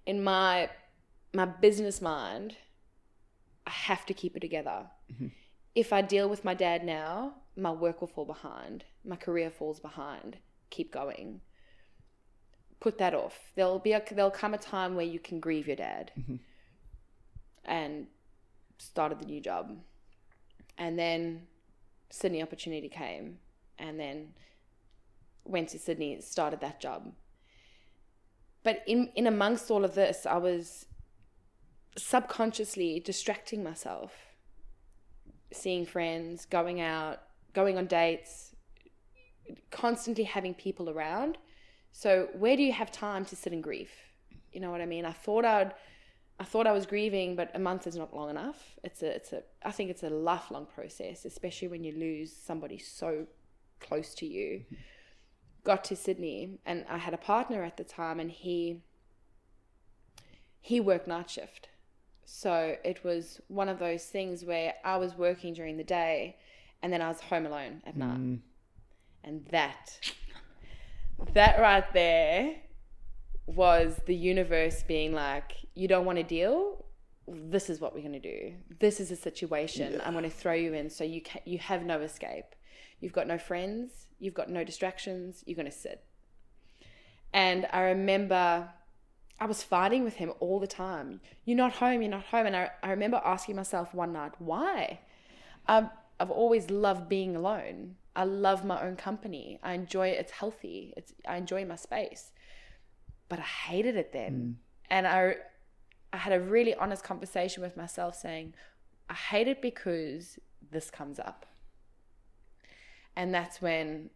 [0.05, 0.69] In my
[1.33, 2.55] my business mind,
[3.67, 4.85] I have to keep it together.
[5.73, 8.85] If I deal with my dad now, my work will fall behind.
[9.03, 10.37] My career falls behind.
[10.69, 11.41] Keep going
[12.79, 13.51] put that off.
[13.55, 16.11] There'll be a, there'll come a time where you can grieve your dad,
[17.65, 18.07] and
[18.77, 19.75] started the new job,
[20.77, 21.47] and then
[22.09, 23.39] Sydney opportunity came,
[23.77, 24.33] and then
[25.43, 27.13] went to Sydney, started that job.
[28.63, 30.87] But in in amongst all of this, I was
[31.97, 34.11] subconsciously distracting myself,
[35.53, 37.21] seeing friends, going out,
[37.53, 38.55] going on dates,
[39.71, 41.37] constantly having people around.
[41.91, 43.91] So where do you have time to sit and grief?
[44.51, 45.05] You know what I mean?
[45.05, 45.73] I thought I'd
[46.39, 48.77] I thought I was grieving, but a month is not long enough.
[48.83, 52.77] It's a it's a I think it's a lifelong process, especially when you lose somebody
[52.77, 53.27] so
[53.79, 54.65] close to you.
[55.63, 58.81] Got to Sydney and I had a partner at the time and he
[60.59, 61.69] he worked night shift.
[62.25, 66.37] So it was one of those things where I was working during the day
[66.81, 68.19] and then I was home alone at night.
[68.19, 68.39] Mm.
[69.23, 69.99] And that
[71.33, 72.55] that right there
[73.47, 76.85] was the universe being like, you don't want to deal.
[77.27, 78.53] This is what we're going to do.
[78.79, 81.83] This is a situation I'm going to throw you in, so you can you have
[81.83, 82.55] no escape.
[82.99, 84.07] You've got no friends.
[84.19, 85.43] You've got no distractions.
[85.45, 86.03] You're going to sit.
[87.33, 88.69] And I remember
[89.39, 91.19] I was fighting with him all the time.
[91.43, 92.01] You're not home.
[92.01, 92.45] You're not home.
[92.45, 94.99] And I, I remember asking myself one night, why?
[95.67, 97.95] I've, I've always loved being alone.
[98.15, 99.59] I love my own company.
[99.61, 100.19] I enjoy it.
[100.19, 100.93] It's healthy.
[100.95, 102.31] It's I enjoy my space.
[103.35, 104.59] But I hated it then.
[104.89, 105.35] And I
[106.13, 108.53] I had a really honest conversation with myself saying,
[109.09, 110.39] I hate it because
[110.71, 111.45] this comes up.
[113.13, 114.09] And that's when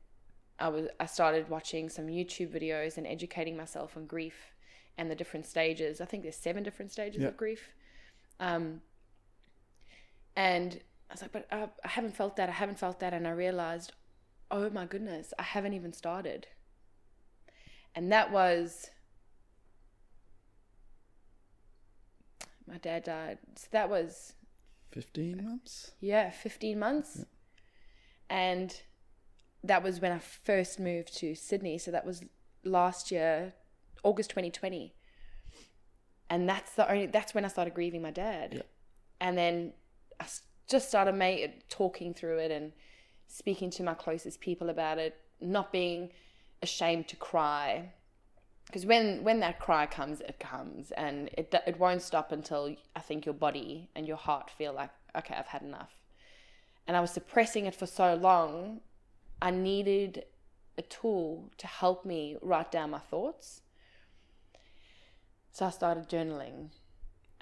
[0.57, 4.53] I was I started watching some YouTube videos and educating myself on grief
[4.97, 5.99] and the different stages.
[5.99, 7.73] I think there's seven different stages of grief.
[8.39, 8.79] Um,
[10.37, 10.79] and
[11.09, 12.47] I was like, but uh, I haven't felt that.
[12.47, 13.13] I haven't felt that.
[13.13, 13.91] And I realized,
[14.49, 16.47] oh my goodness, I haven't even started.
[17.93, 18.91] And that was
[22.69, 23.39] my dad died.
[23.55, 24.33] So that was
[24.91, 25.91] 15 months?
[25.99, 27.25] yeah, 15 months.
[28.29, 28.79] And
[29.63, 31.77] that was when I first moved to Sydney.
[31.77, 32.23] So that was
[32.63, 33.53] last year,
[34.03, 34.93] August 2020.
[36.29, 38.53] And that's the only that's when I started grieving my dad.
[38.53, 38.61] Yeah.
[39.19, 39.73] And then
[40.19, 40.25] I
[40.69, 42.71] just started ma- talking through it and
[43.27, 46.11] speaking to my closest people about it, not being
[46.61, 47.93] ashamed to cry.
[48.69, 52.99] Because when, when that cry comes, it comes, and it, it won't stop until I
[52.99, 55.89] think your body and your heart feel like, okay, I've had enough.
[56.85, 58.81] And I was suppressing it for so long,
[59.41, 60.25] I needed
[60.77, 63.61] a tool to help me write down my thoughts.
[65.51, 66.69] So I started journaling.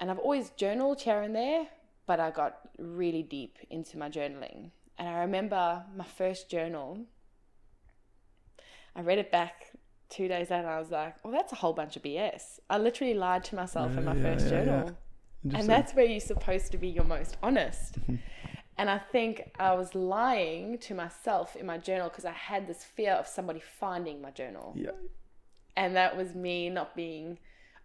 [0.00, 1.66] And I've always journaled here and there,
[2.06, 4.70] but I got really deep into my journaling.
[4.96, 7.00] And I remember my first journal,
[8.96, 9.72] I read it back
[10.08, 12.60] two days later I was like, well, that's a whole bunch of BS.
[12.70, 14.64] I literally lied to myself in my Yeah, first yeah, yeah.
[14.64, 14.96] journal.
[15.54, 17.98] And that's where you're supposed to be your most honest.
[18.78, 22.84] and I think I was lying to myself in my journal because I had this
[22.84, 24.74] fear of somebody finding my journal.
[24.76, 24.90] Yeah.
[25.76, 27.38] And that was me not being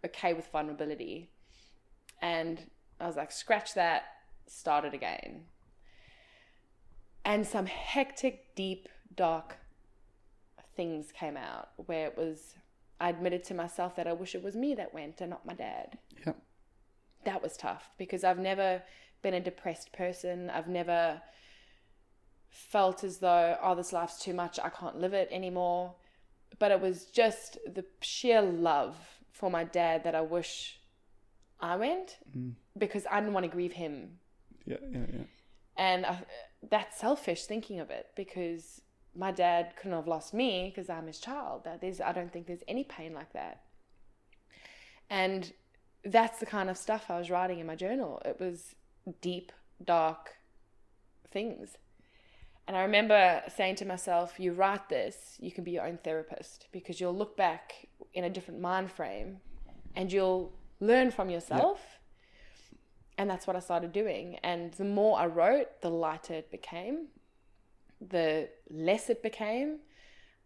[0.06, 1.30] okay with vulnerability.
[2.22, 2.60] And
[3.00, 4.04] I was like, scratch that,
[4.48, 5.44] start it again.
[7.26, 9.58] And some hectic, deep, dark
[10.76, 12.56] things came out where it was,
[13.00, 15.54] I admitted to myself that I wish it was me that went and not my
[15.54, 16.34] dad Yeah.
[17.26, 18.84] that was tough because I've never
[19.22, 20.50] been a depressed person.
[20.50, 21.22] I've never
[22.50, 25.96] felt as though, oh, this life's too much, I can't live it anymore.
[26.60, 28.96] But it was just the sheer love
[29.32, 30.80] for my dad that I wish
[31.60, 32.54] I went mm.
[32.78, 34.20] because I didn't want to grieve him.
[34.66, 35.24] Yeah, yeah, yeah.
[35.76, 36.20] And I,
[36.70, 38.82] that's selfish thinking of it because
[39.16, 41.64] my dad couldn't have lost me because I'm his child.
[41.66, 43.62] That is, I don't think there's any pain like that.
[45.10, 45.54] And
[46.04, 48.22] that's the kind of stuff I was writing in my journal.
[48.26, 48.76] It was
[49.22, 49.52] deep,
[49.84, 50.32] dark
[51.32, 51.78] things.
[52.68, 56.68] And I remember saying to myself, you write this, you can be your own therapist
[56.72, 59.38] because you'll look back in a different mind frame
[59.96, 61.82] and you'll learn from yourself.
[63.18, 64.40] And that's what I started doing.
[64.44, 67.08] And the more I wrote, the lighter it became,
[68.10, 69.80] the less it became.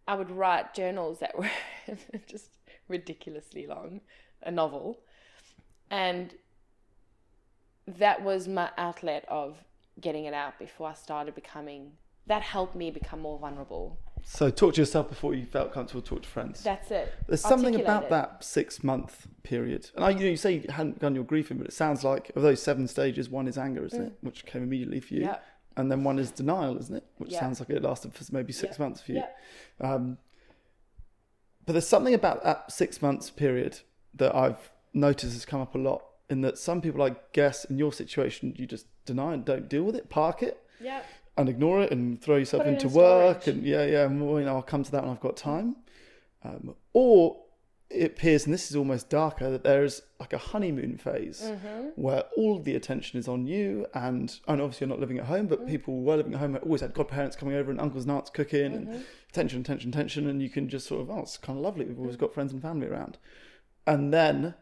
[0.06, 1.50] I would write journals that were
[2.26, 2.50] just
[2.88, 4.00] ridiculously long,
[4.42, 5.00] a novel.
[5.90, 6.34] And
[7.86, 9.56] that was my outlet of
[10.00, 11.92] getting it out before I started becoming
[12.28, 13.98] that helped me become more vulnerable.
[14.22, 16.62] So talk to yourself before you felt comfortable talk to friends.
[16.62, 17.12] That's it.
[17.26, 19.90] There's something about that six month period.
[19.96, 22.04] And I, you know, you say you hadn't done your grief in, but it sounds
[22.04, 24.12] like of those seven stages, one is anger, isn't it?
[24.20, 25.22] Which came immediately for you.
[25.22, 25.38] Mm.
[25.78, 27.04] And then one is denial, isn't it?
[27.18, 27.40] Which Yeah.
[27.40, 28.84] sounds like it lasted for maybe six Yeah.
[28.84, 29.18] months for you.
[29.80, 29.94] Yeah.
[29.94, 30.18] Um,
[31.64, 33.80] but there's something about that six months period
[34.14, 36.02] that I've noticed has come up a lot.
[36.28, 39.84] In that some people, I guess, in your situation, you just deny and don't deal
[39.84, 41.02] with it, park it, Yeah.
[41.36, 43.56] and ignore it and throw yourself Put into in work storage.
[43.58, 45.76] and yeah yeah well, you know i'll come to that when i've got time
[46.44, 47.36] um, or
[47.90, 51.88] it appears and this is almost darker that there is like a honeymoon phase Mm-hmm.
[51.96, 55.46] where all the attention is on you and and obviously you're not living at home
[55.46, 55.48] Mm.
[55.48, 58.12] but people who were living at home always had godparents coming over and uncles and
[58.12, 58.92] aunts cooking Mm-hmm.
[58.92, 61.84] and tension tension tension and you can just sort of oh it's kind of lovely
[61.86, 63.16] we've always got friends and family around
[63.86, 64.54] and then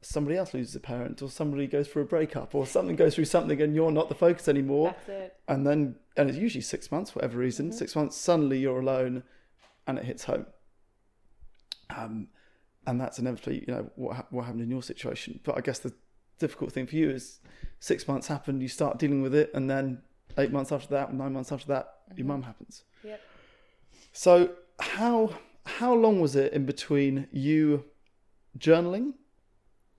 [0.00, 3.24] somebody else loses a parent or somebody goes through a breakup or something goes through
[3.24, 5.36] something and you're not the focus anymore That's it.
[5.46, 7.76] and then and it's usually six months for whatever reason Mm-hmm.
[7.78, 9.22] six months suddenly you're alone
[9.86, 10.46] and it hits home
[11.96, 12.28] um
[12.86, 15.40] and that's inevitably you know what, what happened in your situation.
[15.44, 15.92] But i guess the
[16.38, 17.40] difficult thing for you is
[17.78, 20.02] six months happened you start dealing with it and then
[20.38, 22.82] eight months after that nine months after that your mum happens.
[23.04, 23.20] Yep.
[24.12, 24.50] so
[24.80, 25.30] how
[25.64, 27.84] how long was it in between you
[28.58, 29.12] journaling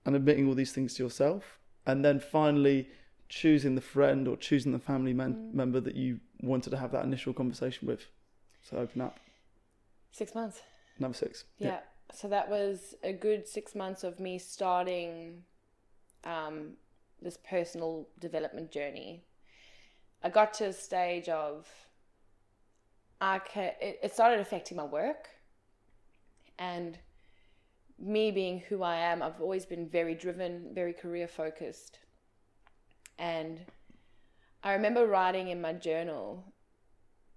[0.04, 2.88] and admitting all these things to yourself and then finally
[3.28, 7.04] choosing the friend or choosing the family men- member that you wanted to have that
[7.04, 8.06] initial conversation with
[8.62, 9.18] so open up?
[10.12, 10.60] Six months.
[10.98, 11.80] Number six Yeah.
[12.12, 15.42] So that was a good six months of me starting
[16.24, 16.74] um,
[17.20, 19.24] this personal development journey.
[20.22, 21.66] I got to a stage of
[23.20, 25.28] I ca- it, it started affecting my work,
[26.58, 26.98] and
[27.98, 32.00] me being who I am, I've always been very driven, very career focused,
[33.18, 33.60] and
[34.62, 36.52] I remember writing in my journal.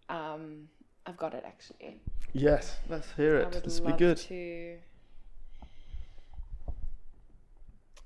[0.10, 0.70] Um,
[1.06, 2.02] I've got it actually.
[2.40, 4.78] Yes let's hear I it would this will be good to.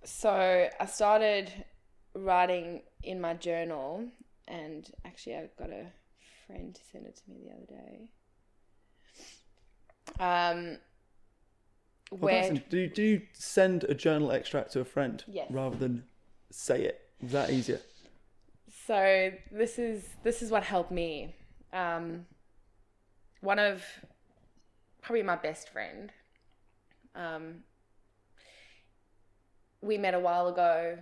[0.04, 1.52] So I started
[2.16, 4.06] writing in my journal,
[4.48, 5.86] and actually, I got a
[6.48, 8.10] friend to send it to me the other day.
[10.20, 10.78] Um,
[12.10, 15.24] Well, where that's in- do, you, do you send a journal extract to a friend
[15.28, 15.50] Yes.
[15.52, 16.04] rather than
[16.50, 17.80] say it is that easier
[18.88, 21.34] so this is this is what helped me
[21.72, 22.26] um,
[23.40, 23.84] one of
[25.02, 26.12] probably my best friend
[27.16, 27.56] um,
[29.82, 30.98] we met a while ago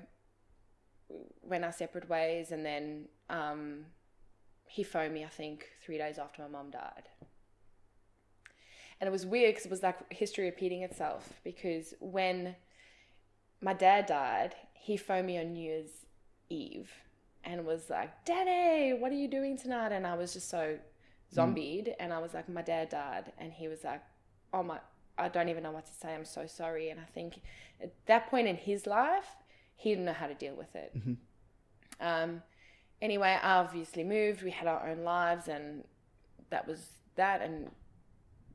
[1.41, 3.85] went our separate ways and then um,
[4.65, 7.09] he phoned me i think three days after my mum died
[9.01, 12.55] and it was weird because it was like history repeating itself because when
[13.61, 16.05] my dad died he phoned me on new year's
[16.49, 16.91] eve
[17.43, 19.91] and was like, Danny, what are you doing tonight?
[19.91, 20.77] And I was just so
[21.33, 21.95] zombied.
[21.99, 23.31] And I was like, My dad died.
[23.37, 24.01] And he was like,
[24.53, 24.79] Oh my,
[25.17, 26.13] I don't even know what to say.
[26.13, 26.89] I'm so sorry.
[26.89, 27.41] And I think
[27.81, 29.35] at that point in his life,
[29.75, 30.91] he didn't know how to deal with it.
[32.01, 32.41] Um,
[33.01, 34.41] anyway, I obviously moved.
[34.41, 35.83] We had our own lives, and
[36.49, 37.41] that was that.
[37.41, 37.69] And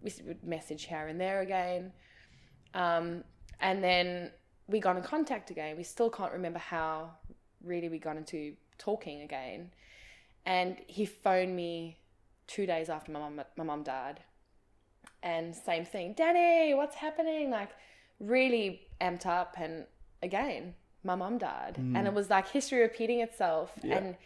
[0.03, 1.93] we would message here and there again.
[2.75, 3.25] Um,
[3.61, 4.31] and then
[4.67, 5.77] we got in contact again.
[5.77, 7.13] We still can't remember how
[7.63, 9.71] really we got into talking again.
[10.47, 11.99] And he phoned me
[12.47, 14.21] two days after my mum my mum died.
[15.23, 17.51] And same thing, Danny, what's happening?
[17.51, 17.71] Like
[18.21, 19.87] really amped up and
[20.23, 21.77] again, my mum died.
[21.79, 21.97] Mm.
[21.97, 23.73] And it was like history repeating itself.
[23.83, 23.97] Yeah.
[23.99, 24.17] And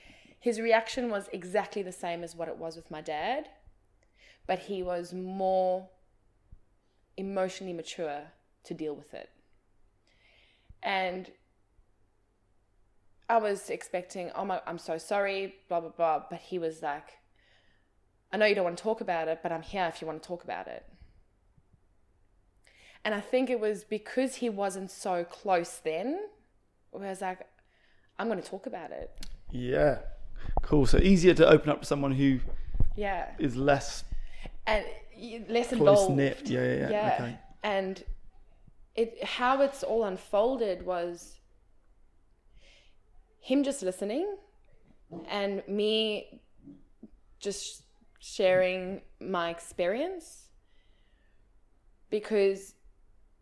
[0.41, 3.49] his reaction was exactly the same as what it was with my dad.
[4.47, 5.89] But he was more
[7.17, 8.23] emotionally mature
[8.65, 9.31] to deal with it.
[10.83, 11.31] And
[13.29, 16.23] I was expecting, oh my, I'm so sorry, blah, blah, blah.
[16.31, 17.19] But he was like,
[18.33, 20.23] I know you don't want to talk about it, but I'm here if you want
[20.23, 20.85] to talk about it.
[23.05, 26.19] And I think it was because he wasn't so close then,
[26.91, 27.41] where I was like,
[28.19, 29.11] I'm going to talk about it.
[29.51, 30.01] Yeah.
[30.63, 30.85] Cool.
[30.87, 32.41] So easier to open up to someone who
[32.97, 33.31] Yeah.
[33.39, 34.05] is less
[34.67, 34.85] And
[35.49, 36.17] less involved.
[36.17, 36.49] knit.
[36.49, 36.91] Yeah, yeah, yeah.
[36.91, 37.15] Yeah.
[37.21, 37.39] Okay.
[37.63, 38.05] And
[38.95, 41.39] it how it's all unfolded was
[43.41, 44.37] him just listening
[45.29, 46.41] and me
[47.41, 47.83] just
[48.19, 50.49] sharing my experience
[52.11, 52.75] because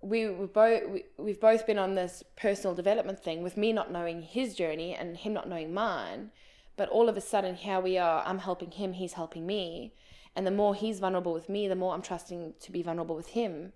[0.01, 3.91] we were both we, we've both been on this personal development thing with me not
[3.91, 6.31] knowing his journey and him not knowing mine.
[6.77, 9.95] But all of a sudden here we are i'm helping him he's helping me.
[10.35, 13.29] And the more he's vulnerable with me the more i'm trusting to be vulnerable with
[13.29, 13.72] him.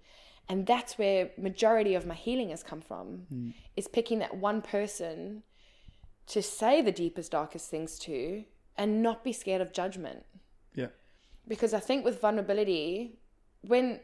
[0.48, 3.50] And that's where majority of my healing has come from hmm.
[3.76, 5.44] is picking that one person
[6.26, 8.44] to say the deepest darkest things to
[8.76, 10.24] and not be scared of judgment.
[11.46, 13.18] Because I think with vulnerability,
[13.62, 14.00] when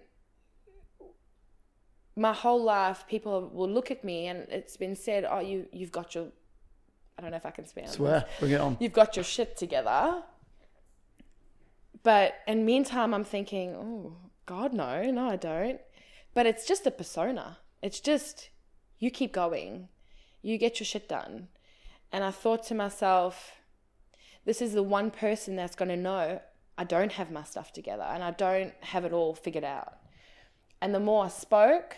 [2.17, 5.93] my whole life people will look at me and it's been said, "Oh, you you've
[5.93, 6.29] got your,"
[7.19, 7.87] I don't know if I can swear.
[7.87, 8.25] Swear.
[8.41, 8.77] Bring it on.
[8.81, 10.23] You've got your shit together.
[12.03, 14.17] But in meantime, I'm thinking, oh
[14.47, 15.81] God, no, no, I don't.
[16.35, 17.59] But it's just a persona.
[17.83, 18.51] It's just
[18.99, 19.89] you keep going,
[20.43, 21.49] you get your shit done.
[22.13, 23.57] And I thought to myself,
[24.45, 26.41] this is the one person that's going to know
[26.79, 29.95] I don't have my stuff together and I don't have it all figured out.
[30.81, 31.97] And the more I spoke,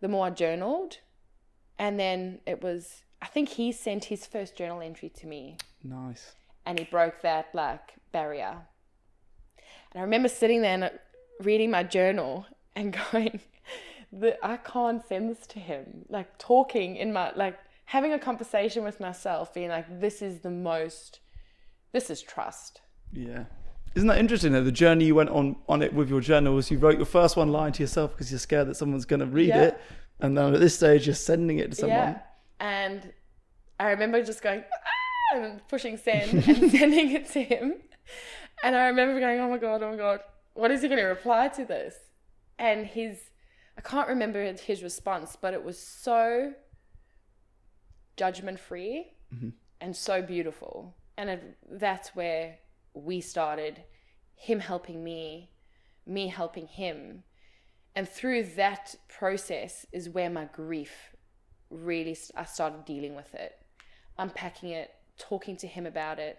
[0.00, 0.98] the more I journaled.
[1.78, 6.32] And then it was, I think he sent his first journal entry to me Nice.
[6.66, 8.66] and he broke that like barrier.
[9.92, 10.90] And I remember sitting there and
[11.40, 13.40] reading my journal and going,
[14.42, 16.04] I can't send this to him.
[16.08, 20.50] Like talking in my, like having a conversation with myself, being like, this is the
[20.50, 21.20] most,
[21.92, 22.80] this is trust.
[23.12, 23.44] Yeah.
[23.94, 24.64] Isn't that interesting though?
[24.64, 27.36] The journey you went on on it with your journal was you wrote your first
[27.36, 29.62] one line to yourself because you're scared that someone's going to read Yeah.
[29.62, 29.80] it,
[30.20, 31.96] and then at this stage you're sending it to someone.
[31.98, 32.18] Yeah.
[32.60, 33.12] And
[33.78, 37.74] I remember just going, "Ah," and pushing send and sending it to him.
[38.62, 40.20] And I remember going, oh my God, oh my God,
[40.54, 41.94] what is he going to reply to this?
[42.58, 43.18] And his,
[43.76, 46.52] I can't remember his response, but it was so
[48.16, 49.12] judgment free
[49.80, 50.94] and so beautiful.
[51.18, 52.58] And it, that's where
[52.94, 53.84] we started
[54.34, 55.50] him helping me,
[56.06, 57.24] me helping him.
[57.94, 61.14] And through that process is where my grief
[61.70, 63.52] really I started dealing with it,
[64.18, 66.38] unpacking it, talking to him about it,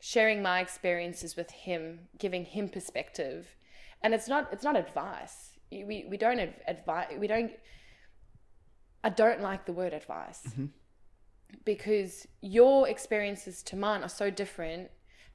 [0.00, 3.56] sharing my experiences with him, giving him perspective.
[4.02, 5.58] And it's not it's not advice.
[5.70, 7.52] We we don't advise we don't
[9.02, 10.42] I don't like the word advice.
[10.48, 10.66] Mm-hmm.
[11.64, 14.90] Because your experiences to mine are so different.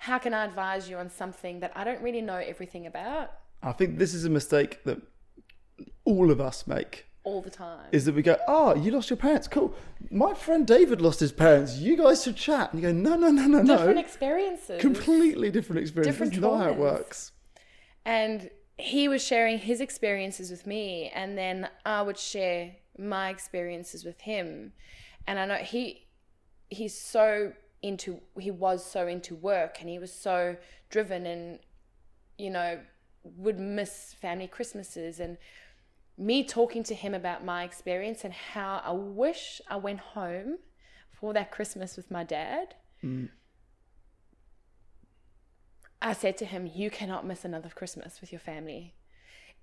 [0.08, 3.32] How can I advise you on something that I don't really know everything about
[3.64, 5.02] I think this is a mistake that
[6.04, 7.06] all of us make.
[7.24, 7.88] all the time?
[7.94, 9.48] Is that we go, oh, you lost your parents?
[9.48, 9.74] Cool.
[10.12, 11.78] My friend David lost his parents.
[11.78, 12.74] You guys should chat.
[12.74, 13.78] And you go, no, no, no, no, different no.
[13.78, 14.82] Different experiences.
[14.82, 16.14] Completely different experience.
[16.14, 17.32] Different That's not how it works.
[18.04, 24.04] And he was sharing his experiences with me, and then I would share my experiences
[24.04, 24.74] with him.
[25.26, 26.08] And I know he
[26.70, 27.54] he's so
[27.84, 30.56] into he was so into work and he was so
[30.90, 31.60] driven and
[32.38, 32.80] you know
[33.24, 35.38] would miss family Christmases and
[36.18, 40.58] me talking to him about my experience and how I wish I went home
[41.12, 42.76] for that Christmas with my dad.
[43.04, 43.30] Mm.
[46.02, 48.94] I said to him, You cannot miss another Christmas with your family.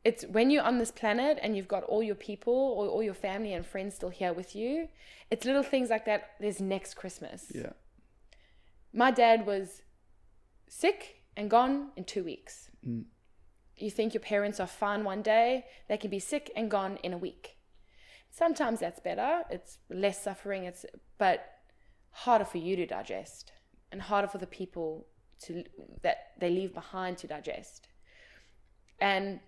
[0.03, 3.15] It's when you're on this planet and you've got all your people or all your
[3.15, 4.89] family and friends still here with you,
[5.31, 6.31] it's little things like that.
[6.41, 7.53] There's next Christmas.
[7.55, 7.73] Yeah.
[8.93, 9.83] My dad was
[10.69, 12.71] sick and gone in two weeks.
[12.87, 13.05] Mm.
[13.77, 17.13] You think your parents are fine one day, they can be sick and gone in
[17.13, 17.57] a week.
[18.31, 19.43] Sometimes that's better.
[19.51, 20.65] It's less suffering.
[20.65, 20.85] It's
[21.19, 21.47] but
[22.11, 23.53] harder for you to digest,
[23.91, 25.07] and harder for the people
[25.45, 25.65] to
[26.03, 27.89] that they leave behind to digest.
[29.01, 29.41] And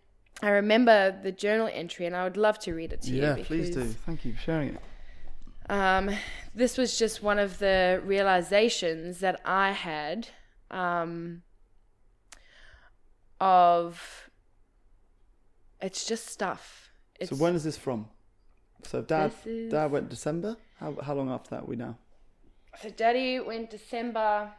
[0.42, 3.44] I remember the journal entry, and I would love to read it to Yeah, you.
[3.44, 3.84] please do.
[3.84, 4.80] Thank you for sharing it.
[5.68, 6.10] Um,
[6.54, 10.28] this was just one of the realizations that I had
[10.70, 11.42] um,
[13.40, 14.28] of
[15.80, 16.92] it's just stuff.
[17.18, 18.08] It's, so when is this from?
[18.84, 20.56] So dad, is- dad went December.
[20.78, 21.98] How how long after that are we now?
[22.80, 24.50] So daddy went December.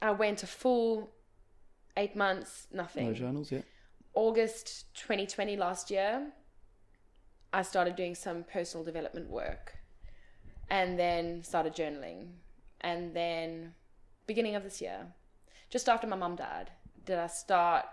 [0.00, 1.10] I went a full
[1.96, 3.06] eight months, nothing.
[3.08, 3.64] No journals yet.
[4.14, 6.32] August 2020 last year,
[7.52, 9.79] I started doing some personal development work
[10.70, 12.28] and then started journaling.
[12.80, 13.74] And then,
[14.26, 15.06] beginning of this year,
[15.68, 16.70] just after my mum died,
[17.04, 17.84] did I start.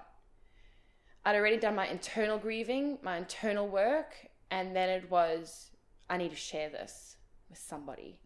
[1.25, 4.15] I'd already done my internal grieving, my internal work,
[4.49, 5.71] and then it was,
[6.09, 7.17] I need to share this
[7.49, 8.21] with somebody.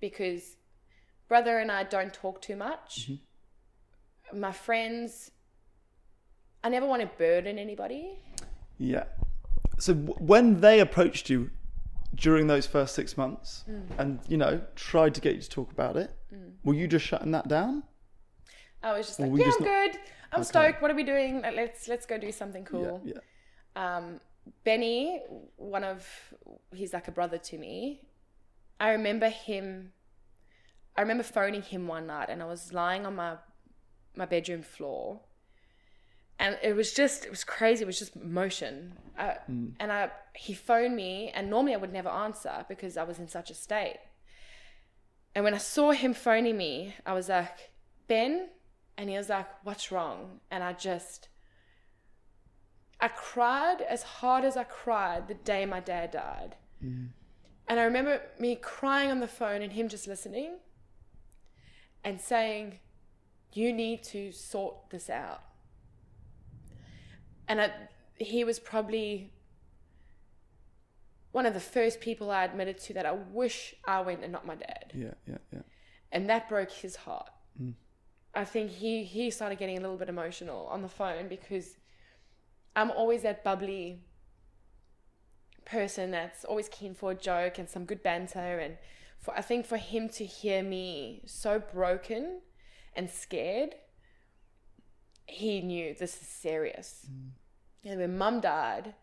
[0.00, 0.56] Because
[1.28, 3.10] brother and I don't talk too much.
[3.10, 4.40] Mm-hmm.
[4.40, 5.32] My friends,
[6.62, 8.20] I never want to burden anybody.
[8.78, 9.04] Yeah.
[9.78, 11.50] So w- when they approached you
[12.14, 13.98] during those first six months Mm.
[13.98, 16.10] and, you know, tried to get you to talk about it,
[16.64, 17.82] were you just shutting that down?
[18.82, 20.00] I was just Or like, yeah, just I'm not- good.
[20.32, 20.48] I'm Okay.
[20.48, 20.82] stoked.
[20.82, 21.42] What are we doing?
[21.42, 23.00] Let's let's go do something cool.
[23.04, 23.14] Yeah.
[23.76, 23.96] yeah.
[23.96, 24.20] um,
[24.64, 25.20] Benny,
[25.56, 26.06] one of
[26.74, 28.02] he's like a brother to me.
[28.80, 29.92] I remember him.
[30.96, 33.36] I remember phoning him one night, and I was lying on my
[34.16, 35.20] my bedroom floor,
[36.42, 37.84] and it was just it was crazy.
[37.84, 39.34] It was just motion, uh,
[39.78, 43.28] and I he phoned me, and normally I would never answer because I was in
[43.28, 44.00] such a state.
[45.34, 47.70] And when I saw him phoning me, I was like,
[48.08, 48.48] Ben,
[48.98, 51.28] and he was like, "What's wrong?" And I just
[53.00, 56.56] I cried as hard as I cried the day my dad died.
[57.68, 60.58] And I remember me crying on the phone and him just listening
[62.04, 62.80] and saying,
[63.52, 65.42] You need to sort this out.
[67.52, 67.70] And I,
[68.16, 69.30] he was probably
[71.32, 74.46] one of the first people I admitted to that I wish I went and not
[74.46, 75.12] my dad Yeah.
[75.28, 75.36] Yeah.
[75.52, 75.60] Yeah.
[76.12, 77.28] and that broke his heart.
[77.62, 77.74] Mm.
[78.34, 81.76] I think he he started getting a little bit emotional on the phone because
[82.74, 84.00] I'm always that bubbly
[85.66, 88.78] person that's always keen for a joke and some good banter and
[89.18, 92.40] for I think for him to hear me so broken
[92.96, 93.74] and scared
[95.26, 97.06] he knew this is serious.
[97.10, 97.41] Mm.
[97.84, 98.94] And when mum died,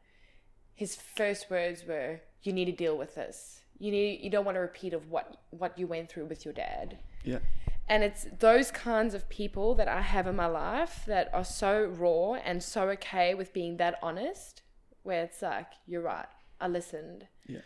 [0.74, 3.62] his first words were, "You need to deal with this.
[3.78, 4.22] You need.
[4.22, 7.40] You don't want a repeat of what what you went through with your dad." Yeah.
[7.88, 11.86] And it's those kinds of people that I have in my life that are so
[11.86, 14.62] raw and so okay with being that honest,
[15.04, 16.28] where it's like, "You're right.
[16.62, 17.62] I listened." Yeah.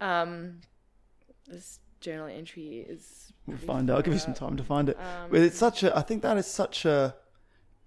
[0.00, 0.62] Um,
[1.46, 3.32] this journal entry is.
[3.46, 3.96] We'll find out.
[3.96, 4.98] I'll give you some time to find it.
[4.98, 5.96] Um, but it's such a.
[5.96, 7.14] I think that is such a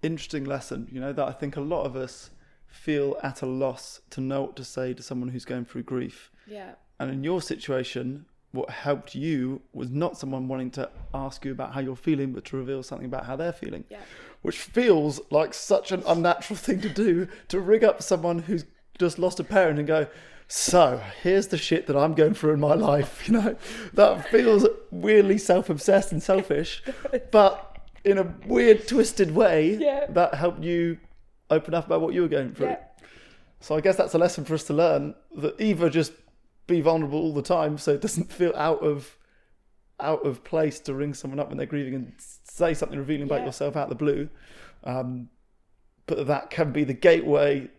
[0.02, 0.88] interesting lesson.
[0.90, 2.30] You know that I think a lot of us
[2.72, 6.30] feel at a loss to know what to say to someone who's going through grief.
[6.46, 6.72] Yeah.
[6.98, 11.72] And in your situation, what helped you was not someone wanting to ask you about
[11.74, 13.84] how you're feeling, but to reveal something about how they're feeling.
[13.90, 14.00] Yeah.
[14.42, 18.64] Which feels like such an unnatural thing to do to rig up someone who's
[18.98, 20.06] just lost a parent and go,
[20.48, 23.22] so here's the shit that I'm going through in my life.
[23.28, 23.56] You know,
[23.94, 26.82] that feels weirdly self obsessed and selfish,
[27.30, 30.06] but in a weird, twisted way, Yeah.
[30.10, 30.98] that helped you
[31.52, 32.66] open up about what you were going through.
[32.68, 32.78] Yeah.
[33.60, 36.12] So I guess that's a lesson for us to learn that either just
[36.66, 39.16] be vulnerable all the time so it doesn't feel out of
[40.00, 43.40] out of place to ring someone up when they're grieving and say something revealing about
[43.40, 43.46] Yeah.
[43.46, 44.28] yourself out of the blue.
[44.82, 45.28] Um,
[46.06, 47.70] but that can be the gateway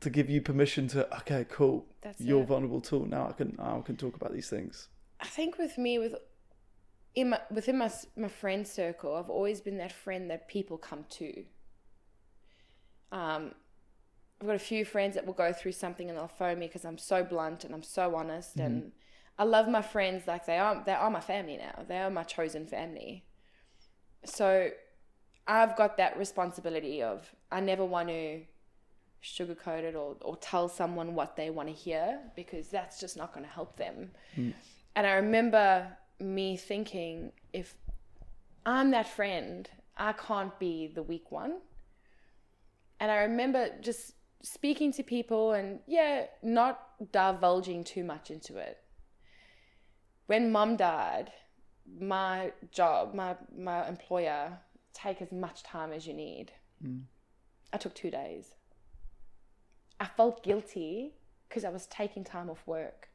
[0.00, 1.86] to give you permission to okay, cool.
[2.02, 2.46] That's You're it.
[2.48, 3.06] vulnerable too.
[3.06, 4.88] Now I can I can talk about these things.
[5.20, 6.14] I think with me, with
[7.14, 11.04] in my, within my my friend circle, I've always been that friend that people come
[11.18, 11.44] to.
[13.12, 13.52] Um,
[14.40, 16.84] I've got a few friends that will go through something and they'll phone me because
[16.84, 18.92] I'm so blunt and I'm so honest and
[19.38, 21.84] I love my friends like they are they are my family now.
[21.88, 23.24] They are my chosen family.
[24.24, 24.70] So
[25.46, 28.42] I've got that responsibility of I never want to
[29.22, 33.32] sugarcoat it or, or tell someone what they want to hear because that's just not
[33.32, 34.10] going to help them.
[34.94, 35.88] And I remember
[36.20, 37.74] me thinking, if
[38.64, 41.58] I'm that friend, I can't be the weak one.
[43.00, 46.80] And I remember just speaking to people and, yeah, not
[47.12, 48.78] divulging too much into it.
[50.26, 51.30] When mum died,
[52.00, 54.58] my job, my, my employer,
[54.92, 56.52] take as much time as you need.
[56.84, 57.02] Mm.
[57.72, 58.54] I took two days.
[60.00, 61.14] I felt guilty
[61.48, 63.08] because I was taking time off work.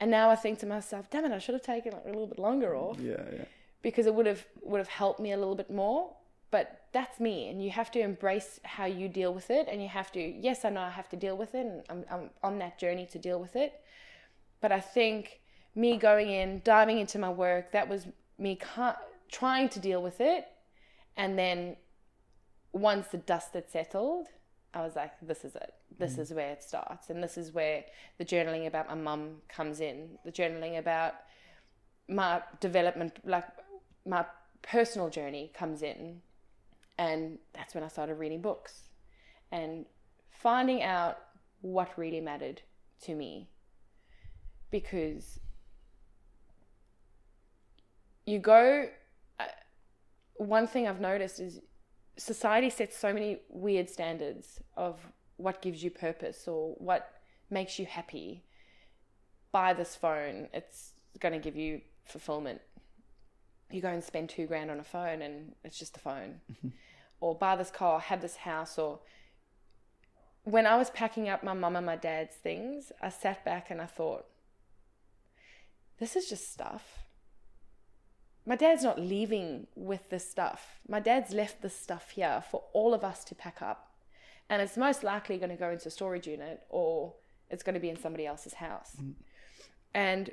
[0.00, 2.26] And now I think to myself, damn it, I should have taken like a little
[2.26, 3.44] bit longer off Yeah, yeah.
[3.82, 6.14] because it would have would have helped me a little bit more.
[6.56, 9.88] But that's me, and you have to embrace how you deal with it, and you
[9.88, 10.20] have to.
[10.20, 13.06] Yes, I know I have to deal with it, and I'm, I'm on that journey
[13.12, 13.74] to deal with it.
[14.62, 15.40] But I think
[15.74, 18.06] me going in, diving into my work, that was
[18.38, 18.96] me ca-
[19.30, 20.46] trying to deal with it,
[21.18, 21.76] and then
[22.72, 24.28] once the dust had settled,
[24.72, 25.74] I was like, this is it.
[25.98, 26.20] This mm.
[26.20, 27.10] is where it starts.
[27.10, 27.84] And this is where
[28.16, 30.18] the journaling about my mum comes in.
[30.24, 31.16] The journaling about
[32.08, 33.44] my development, like
[34.06, 34.24] my
[34.62, 36.22] personal journey comes in.
[36.98, 38.88] And that's when I started reading books
[39.52, 39.86] and
[40.30, 41.18] finding out
[41.60, 42.62] what really mattered
[43.02, 43.48] to me.
[44.70, 45.38] Because
[48.24, 48.88] you go,
[49.38, 49.44] uh,
[50.36, 51.60] one thing I've noticed is
[52.16, 54.98] society sets so many weird standards of
[55.36, 57.12] what gives you purpose or what
[57.50, 58.42] makes you happy.
[59.52, 62.60] Buy this phone, it's going to give you fulfillment.
[63.70, 66.40] You go and spend two grand on a phone and it's just a phone.
[67.20, 69.00] or buy this car, have this house, or
[70.44, 73.80] when I was packing up my mum and my dad's things, I sat back and
[73.80, 74.26] I thought,
[75.98, 77.06] this is just stuff.
[78.44, 80.78] My dad's not leaving with this stuff.
[80.88, 83.90] My dad's left this stuff here for all of us to pack up.
[84.48, 87.14] And it's most likely going to go into a storage unit or
[87.50, 88.92] it's going to be in somebody else's house.
[89.02, 89.14] Mm.
[89.94, 90.30] And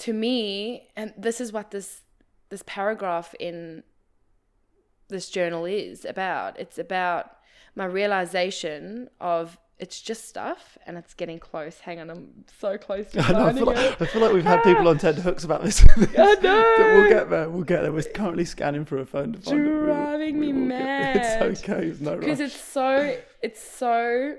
[0.00, 2.00] to me, and this is what this
[2.48, 3.82] this paragraph in
[5.08, 6.58] this journal is about.
[6.58, 7.30] It's about
[7.74, 11.80] my realization of it's just stuff and it's getting close.
[11.80, 14.44] Hang on, I'm so close to I, know, I, feel like, I feel like we've
[14.44, 14.62] had ah.
[14.62, 15.84] people on Ted Hooks about this.
[15.96, 16.74] I know.
[16.78, 17.50] we'll get there.
[17.50, 17.92] We'll get there.
[17.92, 20.40] We're currently scanning through a phone to find Driving it.
[20.40, 21.16] we me mad.
[21.16, 21.86] It's okay.
[21.86, 24.36] It's no Because it's so, it's so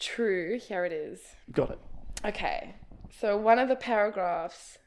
[0.00, 0.58] true.
[0.58, 1.20] Here it is.
[1.50, 1.78] Got it.
[2.24, 2.74] Okay.
[3.20, 4.78] So one of the paragraphs,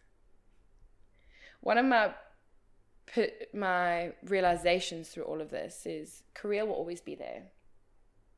[1.62, 2.12] one of my
[3.54, 7.44] my realizations through all of this is career will always be there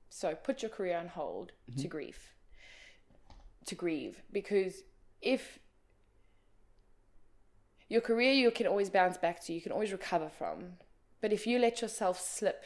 [0.09, 1.81] so put your career on hold mm-hmm.
[1.81, 2.35] to grief,
[3.65, 4.83] to grieve, because
[5.21, 5.59] if
[7.89, 10.73] your career you can always bounce back to, you can always recover from.
[11.21, 12.63] But if you let yourself slip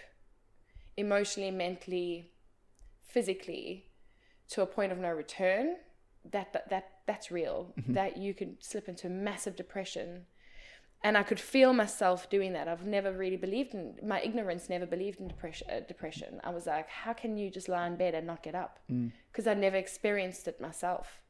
[0.97, 2.31] emotionally, mentally,
[3.07, 3.87] physically
[4.49, 5.75] to a point of no return,
[6.29, 7.73] that that, that that's real.
[7.79, 7.93] Mm-hmm.
[7.93, 10.25] That you can slip into massive depression
[11.03, 12.67] and I could feel myself doing that.
[12.67, 14.69] I've never really believed in my ignorance.
[14.69, 15.67] Never believed in depression.
[15.69, 16.39] Uh, depression.
[16.43, 18.79] I was like, how can you just lie in bed and not get up?
[18.87, 19.51] Because mm.
[19.51, 21.21] I never experienced it myself.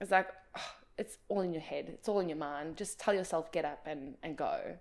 [0.00, 1.86] I was like, oh, it's all in your head.
[1.88, 2.76] It's all in your mind.
[2.76, 4.76] Just tell yourself get up and and go.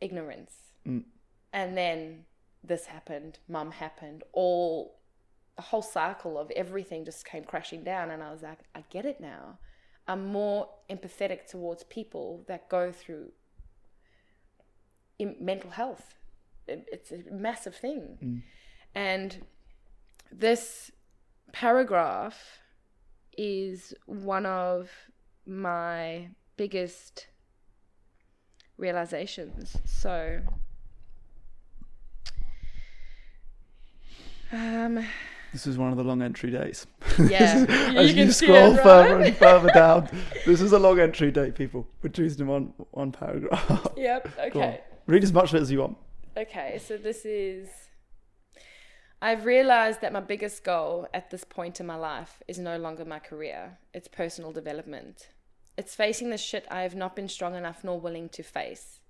[0.00, 0.54] Ignorance.
[0.86, 1.04] Mm.
[1.52, 2.24] And then
[2.64, 3.38] this happened.
[3.48, 4.24] Mum happened.
[4.32, 4.98] All
[5.58, 9.04] a whole cycle of everything just came crashing down, and I was like, I get
[9.04, 9.58] it now.
[10.08, 13.32] I'm more empathetic towards people that go through
[15.20, 16.14] mental health.
[16.66, 18.18] It's a massive thing.
[18.22, 18.42] Mm.
[18.94, 19.46] And
[20.32, 20.90] this
[21.52, 22.60] paragraph
[23.36, 24.90] is one of
[25.46, 27.26] my biggest
[28.78, 29.76] realizations.
[29.84, 30.40] So,
[34.52, 35.06] um,
[35.52, 36.86] this is one of the long entry days.
[37.30, 37.66] Yeah,
[37.96, 40.08] as you, you scroll it, further and further down,
[40.46, 41.50] this is a long entry day.
[41.50, 43.88] People, we're choosing one one paragraph.
[43.96, 44.28] Yep.
[44.38, 44.80] Okay.
[45.06, 45.96] Read as much of it as you want.
[46.36, 47.68] Okay, so this is.
[49.20, 53.04] I've realized that my biggest goal at this point in my life is no longer
[53.04, 53.78] my career.
[53.92, 55.28] It's personal development.
[55.76, 59.00] It's facing the shit I have not been strong enough nor willing to face.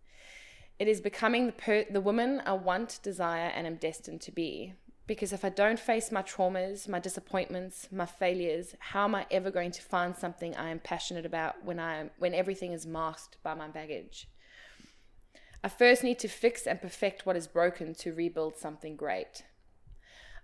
[0.79, 4.75] It is becoming the per- the woman I want, desire, and am destined to be.
[5.09, 9.51] Because if I don't face my traumas, my disappointments, my failures, how am I ever
[9.51, 13.55] going to find something I am passionate about when I when everything is masked by
[13.55, 14.29] my baggage?
[15.65, 19.45] I first need to fix and perfect what is broken to rebuild something great.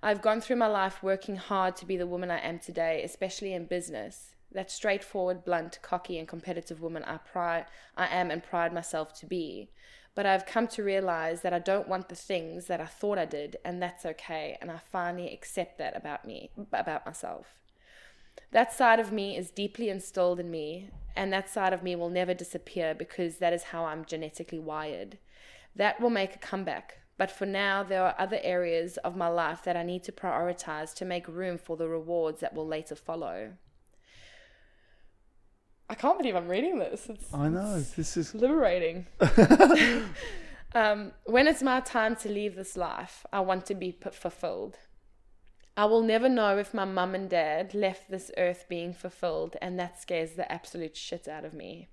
[0.02, 3.52] I've gone through my life working hard to be the woman I am today, especially
[3.52, 4.34] in business.
[4.50, 7.66] That straightforward, blunt, cocky, and competitive woman I pride
[7.98, 9.68] I am and pride myself to be.
[10.14, 13.24] But I've come to realize that I don't want the things that I thought I
[13.24, 14.56] did, and that's okay.
[14.60, 17.58] And I finally accept that about me, about myself.
[18.52, 22.10] That side of me is deeply instilled in me, and that side of me will
[22.10, 25.18] never disappear because that is how I'm genetically wired.
[25.74, 26.98] That will make a comeback.
[27.16, 30.94] But for now, there are other areas of my life that I need to prioritize
[30.94, 33.52] to make room for the rewards that will later follow.
[35.88, 37.08] I can't believe I'm reading this.
[37.08, 39.06] It's, I know this is liberating.
[40.74, 44.78] um, when it's my time to leave this life, I want to be fulfilled.
[45.76, 49.78] I will never know if my mum and dad left this earth being fulfilled, and
[49.78, 51.88] that scares the absolute shit out of me.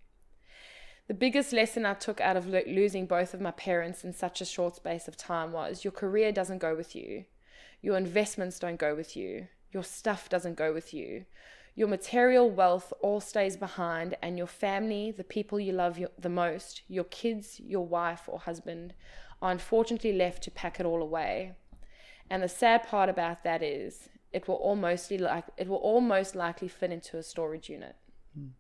[1.08, 4.40] The biggest lesson I took out of lo- losing both of my parents in such
[4.40, 7.26] a short space of time was your career doesn't go with you,
[7.82, 11.26] your investments don't go with you, your stuff doesn't go with you.
[11.74, 16.82] Your material wealth all stays behind, and your family, the people you love the most,
[16.88, 18.94] your kids, your wife or husband,
[19.42, 21.54] are unfortunately left to pack it all away.
[22.30, 26.68] And the sad part about that is it will almost like it will almost likely
[26.68, 27.96] fit into a storage unit.
[28.38, 28.52] Mm.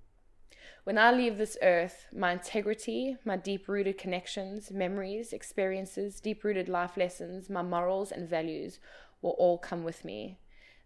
[0.83, 6.67] When I leave this earth, my integrity, my deep rooted connections, memories, experiences, deep rooted
[6.67, 8.79] life lessons, my morals and values
[9.21, 10.39] will all come with me.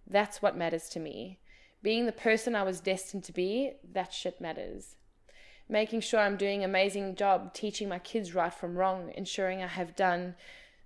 [0.05, 1.39] That's what matters to me.
[1.85, 4.95] Being the person I was destined to be, that shit matters.
[5.69, 9.67] Making sure I'm doing an amazing job teaching my kids right from wrong, ensuring I
[9.67, 10.33] have done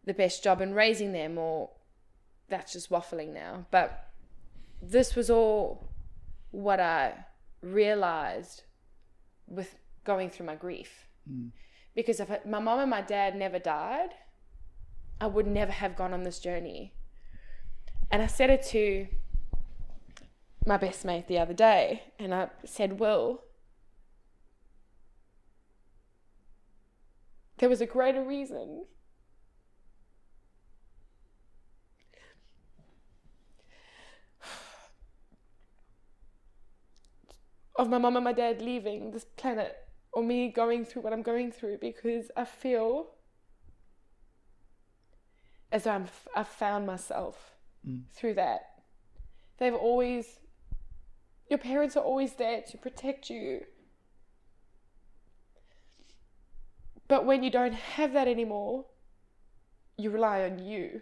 [0.03, 1.69] the best job in raising them, or
[2.49, 3.65] that's just waffling now.
[3.71, 4.09] But
[4.81, 5.89] this was all
[6.51, 7.13] what I
[7.61, 8.63] realized
[9.47, 11.07] with going through my grief.
[11.31, 11.51] Mm.
[11.95, 14.09] Because if I, my mom and my dad never died,
[15.21, 16.93] I would never have gone on this journey.
[18.11, 19.07] And I said it to
[20.65, 23.41] my best mate the other day, and I said, Will,
[27.57, 28.85] there was a greater reason.
[37.75, 39.75] Of my mom and my dad leaving this planet,
[40.11, 43.11] or me going through what I'm going through, because I feel
[45.71, 47.55] as though I'm, I've found myself
[47.87, 48.03] Mm.
[48.11, 48.81] through that.
[49.57, 50.39] They've always,
[51.49, 53.61] your parents are always there to protect you.
[57.07, 58.85] But when you don't have that anymore,
[59.97, 61.01] you rely on you.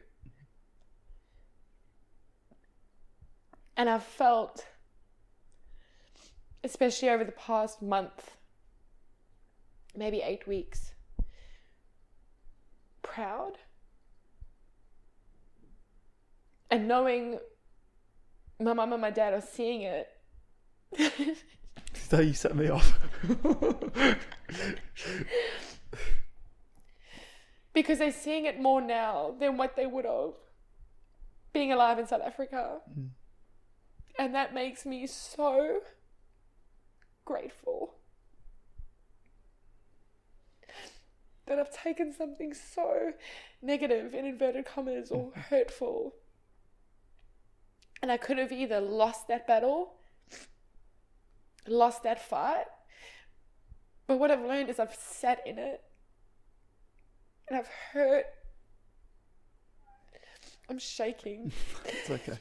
[3.75, 4.65] And I've felt,
[6.63, 8.37] especially over the past month,
[9.95, 10.93] maybe eight weeks,
[13.03, 13.57] proud.
[16.71, 17.39] And knowing
[18.59, 20.07] my mum and my dad are seeing it.
[22.09, 22.97] So you set me off.
[27.73, 30.35] because they're seeing it more now than what they would have
[31.51, 32.77] being alive in South Africa.
[32.97, 33.09] Mm.
[34.17, 35.81] And that makes me so
[37.25, 37.95] grateful
[41.45, 43.11] that I've taken something so
[43.61, 46.15] negative, in inverted commas, or hurtful.
[48.01, 49.96] And I could have either lost that battle,
[51.67, 52.65] lost that fight,
[54.07, 55.81] but what I've learned is I've sat in it
[57.47, 58.25] and I've hurt.
[60.69, 61.51] I'm shaking.
[61.85, 62.39] it's okay.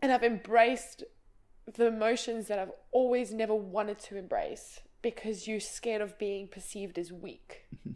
[0.00, 1.04] And I've embraced
[1.72, 6.98] the emotions that I've always never wanted to embrace because you're scared of being perceived
[6.98, 7.92] as weak mm-hmm.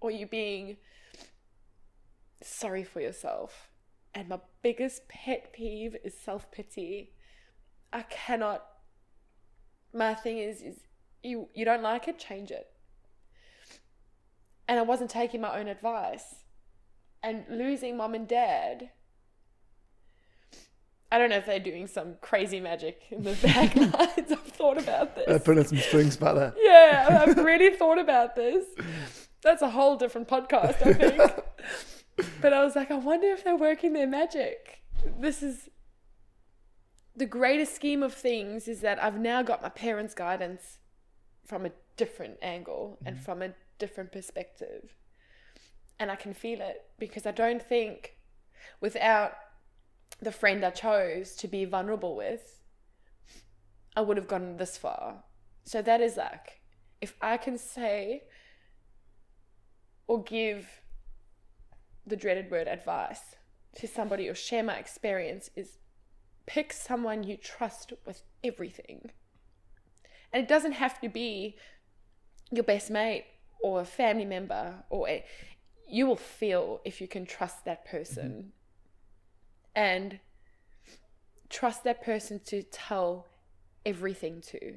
[0.00, 0.76] or you being
[2.40, 3.68] sorry for yourself.
[4.14, 7.12] And my biggest pet peeve is self pity.
[7.92, 8.64] I cannot.
[9.92, 10.80] My thing is, is
[11.22, 12.66] you you don't like it, change it.
[14.68, 16.36] And I wasn't taking my own advice,
[17.22, 18.90] and losing mom and dad.
[21.10, 23.92] I don't know if they're doing some crazy magic in the back lines.
[24.32, 25.28] I've thought about this.
[25.28, 26.54] Uh, putting some strings back there.
[26.58, 28.64] Yeah, I've really thought about this.
[29.42, 31.20] That's a whole different podcast, I think.
[32.40, 34.82] but I was like, I wonder if they're working their magic.
[35.20, 35.68] This is
[37.14, 40.78] the greatest scheme of things is that I've now got my parents' guidance
[41.46, 43.24] from a different angle and mm-hmm.
[43.24, 44.94] from a different perspective.
[45.98, 48.16] And I can feel it because I don't think
[48.80, 49.32] without
[50.20, 52.62] the friend I chose to be vulnerable with,
[53.94, 55.24] I would have gone this far.
[55.64, 56.60] So that is like,
[57.00, 58.22] if I can say
[60.06, 60.68] or give
[62.06, 63.36] the dreaded word advice
[63.76, 65.78] to somebody or share my experience, is
[66.46, 69.10] pick someone you trust with everything.
[70.32, 71.56] And it doesn't have to be
[72.50, 73.26] your best mate
[73.62, 75.24] or a family member or a,
[75.88, 78.52] you will feel if you can trust that person.
[79.74, 80.20] And
[81.48, 83.28] trust that person to tell
[83.84, 84.76] everything to.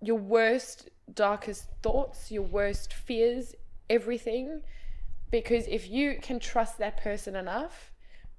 [0.00, 3.54] Your worst darkest thoughts your worst fears
[3.90, 4.62] everything.
[5.30, 7.93] Because if you can trust that person enough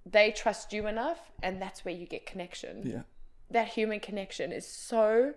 [0.06, 3.02] they trust you enough and that's where you get connection Yeah.
[3.50, 5.34] that human connection is so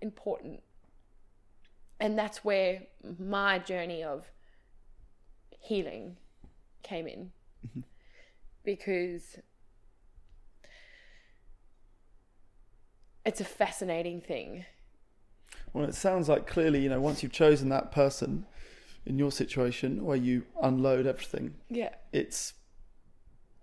[0.00, 0.62] important.
[1.98, 2.84] And that's where
[3.18, 4.30] my journey of
[5.58, 6.16] healing
[6.82, 7.32] came in.
[7.66, 7.80] Mm-hmm.
[8.64, 9.38] Because
[13.26, 14.64] it's a fascinating thing.
[15.72, 18.46] Well, it sounds like clearly, you know, once you've chosen that person
[19.04, 21.94] in your situation where you unload everything, Yeah.
[22.12, 22.54] it's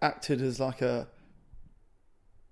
[0.02, 1.08] acted as like a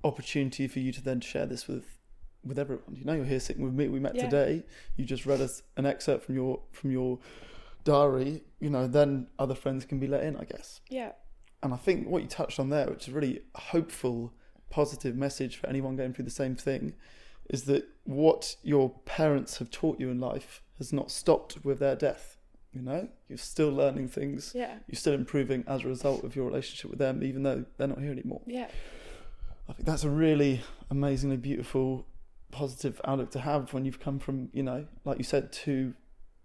[0.04, 2.00] opportunity for you to then share this with
[2.44, 2.96] with everyone.
[2.96, 3.88] You know, you're here sitting with me.
[3.88, 4.26] We met Yeah.
[4.26, 4.64] today.
[4.96, 7.20] You just read us an excerpt from your from your
[7.84, 8.44] diary.
[8.60, 10.82] You know, then other friends can be let in, I guess.
[10.90, 11.14] Yeah.
[11.64, 14.32] And I think what you touched on there, which is really hopeful,
[14.70, 16.94] positive message for anyone going through the same thing,
[17.50, 21.96] is that what your parents have taught you in life has not stopped with their
[21.96, 22.35] death.
[22.76, 24.52] You know, you're still learning things.
[24.54, 24.76] Yeah.
[24.88, 28.00] You're still improving as a result of your relationship with them, even though they're not
[28.00, 28.42] here anymore.
[28.46, 28.68] Yeah.
[29.70, 30.62] I think that's a really
[30.92, 32.06] amazingly beautiful,
[32.52, 35.94] positive outlook to have when you've come from, you know, like you said, two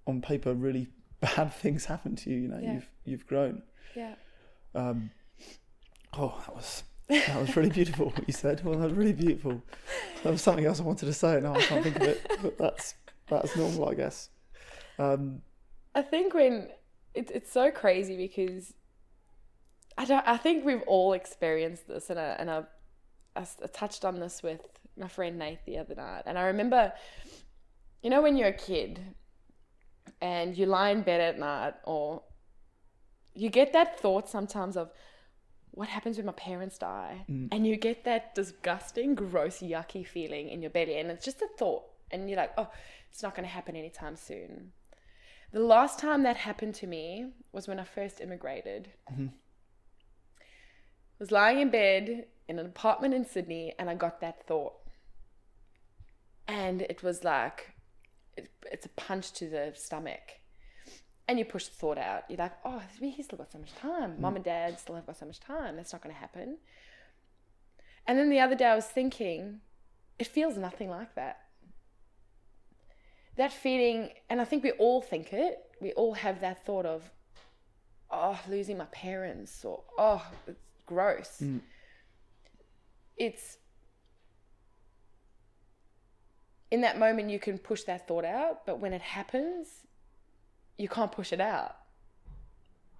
[0.06, 0.88] on paper really
[1.20, 2.36] bad things happen to you.
[2.36, 2.72] You know, Yeah.
[2.74, 3.62] you've you've grown.
[3.96, 4.14] Yeah.
[4.74, 5.10] Um,
[6.16, 8.06] oh, that was that was really beautiful.
[8.10, 8.64] What you said.
[8.64, 9.60] Well, that was really beautiful.
[10.22, 11.40] There was something else I wanted to say.
[11.40, 12.20] Now I can't think of it.
[12.40, 12.94] But that's
[13.28, 14.28] that's normal, I guess.
[14.98, 15.42] Um,
[15.94, 16.68] I think when
[17.14, 18.74] it, it's so crazy because
[19.98, 20.26] I don't.
[20.26, 22.62] I think we've all experienced this, and I, and I,
[23.36, 24.60] I I touched on this with
[24.96, 26.92] my friend Nate the other night, and I remember,
[28.02, 29.00] you know, when you're a kid,
[30.20, 32.22] and you lie in bed at night, or
[33.34, 34.90] you get that thought sometimes of.
[35.72, 37.24] What happens when my parents die?
[37.30, 37.48] Mm.
[37.52, 41.48] And you get that disgusting, gross, yucky feeling in your belly, and it's just a
[41.58, 42.68] thought, and you're like, "Oh,
[43.08, 44.72] it's not going to happen anytime soon."
[45.52, 48.90] The last time that happened to me was when I first immigrated.
[49.08, 49.30] I
[51.18, 54.74] was lying in bed in an apartment in Sydney and I got that thought.
[56.46, 57.74] And it was like,
[58.36, 60.40] it, it's a punch to the stomach.
[61.26, 62.24] And you push the thought out.
[62.28, 64.20] You're like, oh, he's still got so much time.
[64.20, 65.76] Mom and dad still have got so much time.
[65.76, 66.58] That's not going to happen.
[68.06, 69.60] And then the other day I was thinking,
[70.18, 71.49] it feels nothing like that
[73.36, 77.10] that feeling, and I think we all think it, we all have that thought of,
[78.10, 81.38] oh, losing my parents, or oh, it's gross.
[81.42, 81.60] Mm.
[83.16, 83.58] It's
[86.70, 89.68] in that moment you can push that thought out, but when it happens,
[90.78, 91.76] you can't push it out.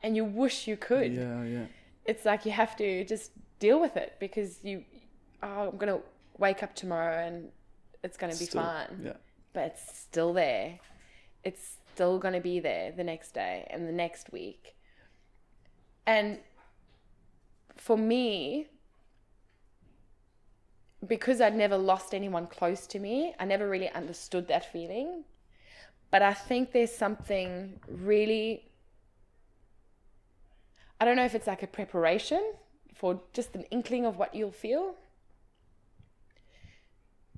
[0.02, 1.64] And you wish you could yeah, yeah.
[2.06, 4.82] it's like you have to just deal with it because you
[5.42, 5.98] oh i'm gonna
[6.38, 7.50] wake up tomorrow and
[8.02, 9.12] it's gonna be Still- fine Yeah.
[9.52, 10.78] But it's still there.
[11.44, 14.74] It's still gonna be there the next day and the next week.
[16.06, 16.38] And
[17.76, 18.68] for me
[21.06, 25.24] because i'd never lost anyone close to me i never really understood that feeling.
[26.10, 28.70] But i think there's something really
[31.00, 32.52] I don't know if it's like a preparation
[32.94, 34.96] for just an inkling of what you'll feel.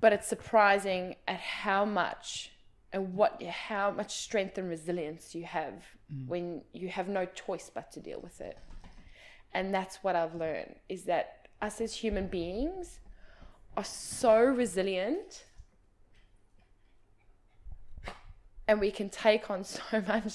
[0.03, 2.51] But it's surprising at how much
[2.91, 5.75] and what how much strength and resilience you have
[6.27, 8.57] when you have no choice but to deal with it.
[9.53, 12.99] And that's what I've learned is that us as human beings
[13.77, 15.45] are so resilient
[18.67, 20.33] and we can take on so much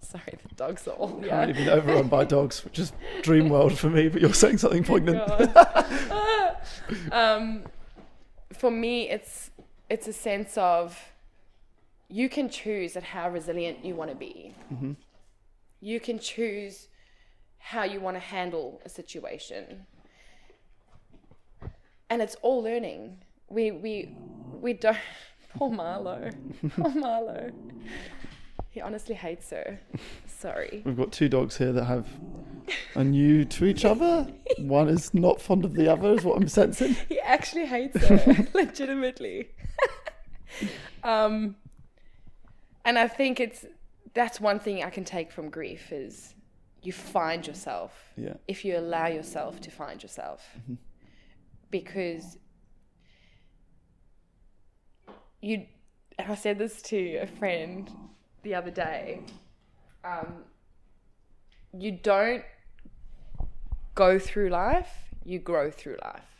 [0.00, 1.44] sorry the dogs are all yeah.
[1.44, 2.92] Currently been overrun by dogs, which is
[3.22, 4.08] dream world for me.
[4.08, 5.22] But you're saying something poignant.
[7.12, 7.64] Um,
[8.52, 9.50] for me, it's
[9.88, 10.98] it's a sense of
[12.08, 14.54] you can choose at how resilient you want to be.
[14.72, 14.92] Mm-hmm.
[15.80, 16.88] You can choose
[17.58, 19.86] how you want to handle a situation,
[22.10, 23.18] and it's all learning.
[23.48, 24.14] We we
[24.60, 24.96] we don't.
[25.56, 26.34] Poor Marlo.
[26.76, 27.50] Poor Marlo.
[28.76, 29.80] He honestly hates her.
[30.26, 30.82] Sorry.
[30.84, 32.06] We've got two dogs here that have
[32.94, 34.26] are new to each other.
[34.58, 36.94] One is not fond of the other, is what I'm sensing.
[37.08, 39.48] He actually hates her, legitimately.
[41.02, 41.56] um,
[42.84, 43.64] and I think it's
[44.12, 46.34] that's one thing I can take from grief is
[46.82, 48.34] you find yourself Yeah.
[48.46, 50.46] if you allow yourself to find yourself,
[51.70, 52.36] because
[55.40, 55.64] you.
[56.18, 57.90] And I said this to a friend
[58.46, 59.20] the other day.
[60.04, 60.28] Um,
[61.76, 62.44] you don't
[63.96, 64.92] go through life,
[65.24, 66.30] you grow through life.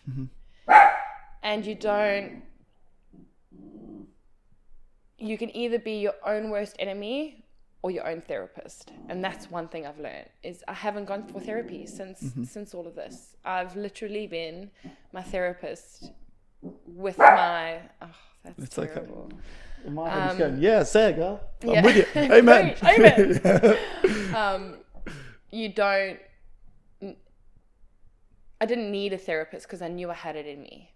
[1.43, 2.43] And you don't.
[5.19, 7.45] You can either be your own worst enemy
[7.83, 8.93] or your own therapist.
[9.09, 12.19] And that's one thing I've learned is I haven't gone for therapy since
[12.55, 13.35] since all of this.
[13.45, 14.71] I've literally been
[15.13, 16.11] my therapist
[16.87, 18.07] with my oh,
[18.45, 18.93] that's It's okay.
[18.95, 19.31] terrible.
[19.76, 21.41] In my head, Um, he's going, yeah, say it, girl.
[21.63, 21.83] I'm yeah.
[21.83, 22.07] with you.
[22.17, 22.77] Amen.
[22.85, 24.35] Amen.
[24.35, 24.77] um,
[25.51, 26.19] you don't.
[28.61, 30.93] I didn't need a therapist because I knew I had it in me,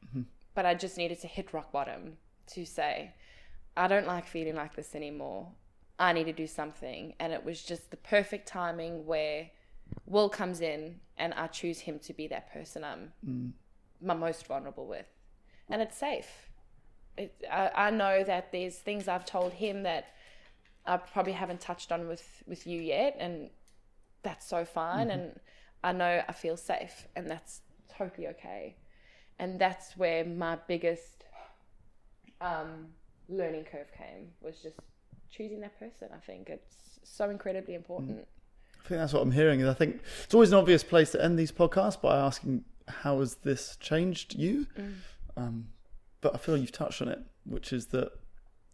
[0.55, 2.17] but I just needed to hit rock bottom
[2.55, 3.13] to say,
[3.77, 5.49] I don't like feeling like this anymore.
[5.99, 9.51] I need to do something, and it was just the perfect timing where
[10.07, 13.53] Will comes in, and I choose him to be that person I'm
[14.01, 15.07] my most vulnerable with,
[15.69, 16.50] and it's safe.
[17.17, 20.07] It, I, I know that there's things I've told him that
[20.87, 23.51] I probably haven't touched on with with you yet, and
[24.23, 25.11] that's so fine.
[25.11, 25.39] And
[25.83, 27.61] I know I feel safe, and that's
[27.97, 28.77] totally okay.
[29.39, 31.25] And that's where my biggest
[32.41, 32.89] um,
[33.29, 34.77] learning curve came was just
[35.31, 36.09] choosing that person.
[36.15, 38.27] I think it's so incredibly important.
[38.85, 39.61] I think that's what I'm hearing.
[39.61, 43.21] And I think it's always an obvious place to end these podcasts by asking, how
[43.21, 44.67] has this changed you?
[45.37, 45.69] Um,
[46.21, 48.11] but I feel you've touched on it, which is that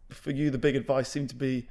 [0.09, 1.67] for you, the big advice seemed to be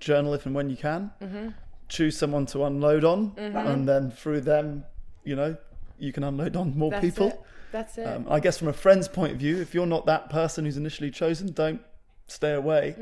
[0.00, 1.10] journal if and when you can.
[1.20, 1.48] Mm-hmm.
[1.88, 4.84] Choose someone to unload on, and then through them,
[5.22, 5.56] you know,
[5.98, 7.28] you can unload on more That's people.
[7.28, 7.40] it.
[7.72, 8.06] That's it.
[8.06, 10.76] Um, I guess from a friend's point of view, if you're not that person who's
[10.76, 11.80] initially chosen, don't
[12.26, 12.96] stay away.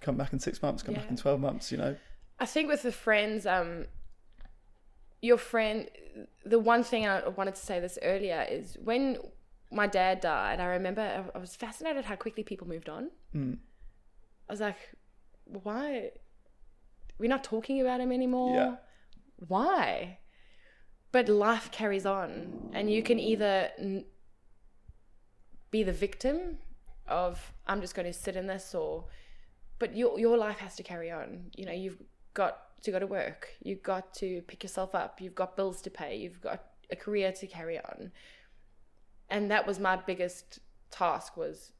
[0.00, 0.82] Come back in six months.
[0.82, 1.10] Come back Mm.
[1.10, 1.70] In twelve months.
[1.70, 1.96] You know.
[2.38, 3.86] I think with the friends, um,
[5.20, 5.88] your friend,
[6.44, 9.18] the one thing I wanted to say this earlier is when
[9.70, 13.10] my dad died, I remember I- was fascinated how quickly people moved on.
[13.34, 13.58] Mm.
[14.48, 14.76] I was like,
[15.44, 16.10] why?
[17.18, 18.54] We're not talking about him anymore.
[18.54, 18.74] Yeah.
[19.48, 20.18] Why?
[21.12, 24.04] But life carries on, and you can either n-
[25.70, 26.58] be the victim
[27.06, 29.06] of I'm just going to sit in this, or
[29.78, 31.50] but your your life has to carry on.
[31.56, 31.98] You know, you've
[32.34, 35.90] got to go to work, you've got to pick yourself up, you've got bills to
[35.90, 38.12] pay, you've got a career to carry on,
[39.30, 40.60] and that was my biggest
[40.90, 41.72] task was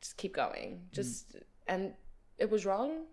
[0.00, 0.92] just keep going, mm.
[0.92, 1.36] just
[1.66, 1.92] and
[2.38, 3.06] it was wrong,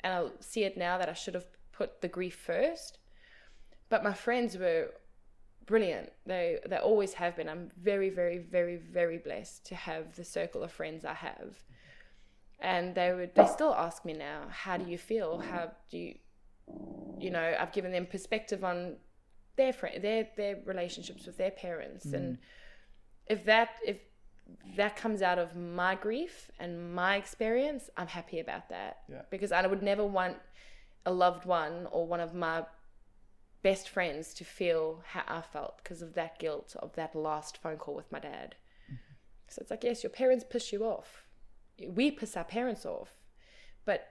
[0.00, 2.98] and I see it now that I should have put the grief first,
[3.88, 4.94] but my friends were
[5.66, 6.10] brilliant.
[6.26, 7.48] They they always have been.
[7.48, 11.62] I'm very very very very blessed to have the circle of friends I have.
[12.62, 15.38] And they would they still ask me now, how do you feel?
[15.38, 16.14] How do you
[17.18, 18.96] you know, I've given them perspective on
[19.56, 22.14] their friend their their relationships with their parents mm.
[22.14, 22.38] and
[23.30, 23.98] if that if
[24.76, 28.98] that comes out of my grief and my experience, I'm happy about that.
[29.08, 29.22] Yeah.
[29.30, 30.36] Because I would never want
[31.06, 32.64] a loved one or one of my
[33.62, 37.76] best friends to feel how I felt because of that guilt of that last phone
[37.76, 38.56] call with my dad.
[38.86, 38.96] Mm-hmm.
[39.48, 41.24] So it's like, yes, your parents piss you off.
[41.86, 43.10] We piss our parents off.
[43.84, 44.08] But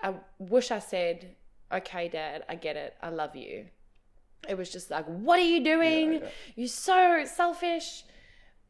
[0.00, 1.36] I wish I said,
[1.72, 2.94] okay, dad, I get it.
[3.02, 3.66] I love you.
[4.48, 6.14] It was just like, what are you doing?
[6.14, 6.28] yeah.
[6.54, 8.04] You're so selfish.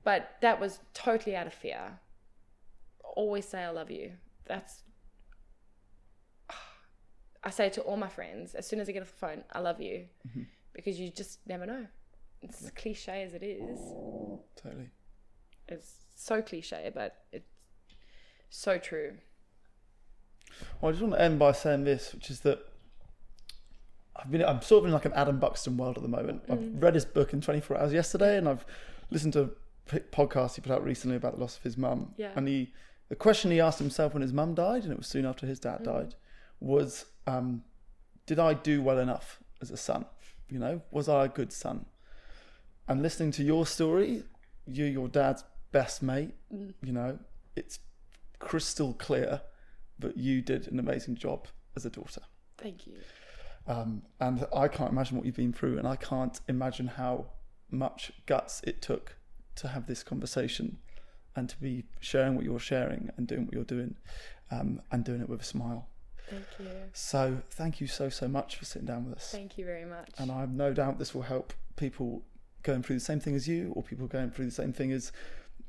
[0.07, 1.98] But that was totally out of fear.
[3.16, 4.12] Always say, I love you.
[4.46, 4.84] That's
[7.42, 9.59] I say to all my friends as soon as I get off the phone, I
[9.59, 10.42] love you, mm-hmm.
[10.74, 11.86] because you just never know.
[12.40, 13.80] It's as cliche as it is.
[14.54, 14.90] Totally.
[15.66, 17.50] It's so cliche, but it's
[18.48, 19.14] so true.
[20.80, 22.61] Well, I just want to end by saying this, which is that
[24.14, 26.42] I've been I'm sort of in like an Adam Buxton world at the moment.
[26.48, 26.80] I've mm.
[26.80, 28.64] read his book in 24 hours yesterday, and I've
[29.11, 29.50] listened to
[29.87, 32.14] podcast he put out recently about the loss of his mum.
[32.16, 32.30] Yeah.
[32.37, 32.72] And he,
[33.09, 35.59] the question he asked himself when his mum died, and it was soon after his
[35.61, 35.62] Mm.
[35.62, 36.14] dad died,
[36.61, 37.62] was, um,
[38.26, 40.07] "Did I do well enough as a son?
[40.49, 41.87] You know, was I a good son?"
[42.89, 44.24] And listening to your story,
[44.66, 46.34] you're your dad's best mate.
[46.53, 46.74] Mm.
[46.82, 47.18] You know,
[47.55, 47.78] it's
[48.39, 49.43] crystal clear
[49.99, 52.22] that you did an amazing job as a daughter.
[52.59, 52.99] Thank you.
[53.66, 57.26] Um, and I can't imagine what you've been through, and I can't imagine how
[57.70, 59.15] much guts it took
[59.57, 60.78] to have this conversation
[61.34, 63.96] and to be sharing what you're sharing and doing what you're doing
[64.50, 65.86] um, and doing it with a smile.
[66.30, 66.66] Thank you.
[66.92, 69.30] So, thank you so, so much for sitting down with us.
[69.30, 70.11] Thank you very much.
[70.18, 72.22] And I have no doubt this will help people
[72.62, 75.12] going through the same thing as you, or people going through the same thing as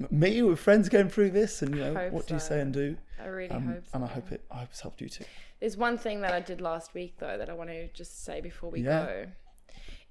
[0.10, 1.62] me, with friends going through this.
[1.62, 2.98] And you know, Hope what do you say and do?
[3.22, 3.92] I really Um, hope so.
[3.96, 4.42] and I hope it.
[4.50, 5.26] I hope it's helped you too.
[5.60, 8.42] There's one thing that I did last week though that I want to just say
[8.42, 9.06] before we Yeah.
[9.06, 9.26] go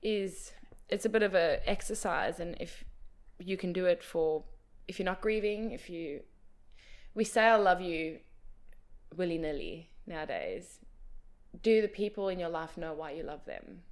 [0.02, 0.52] is
[0.88, 2.84] it's a bit of a exercise and if
[3.38, 4.44] you can do it for
[4.88, 6.20] if you're not grieving, if you
[7.14, 8.18] we say I love you
[9.16, 10.80] willy-nilly nowadays.
[11.62, 13.82] Do the people in your life know why you love them?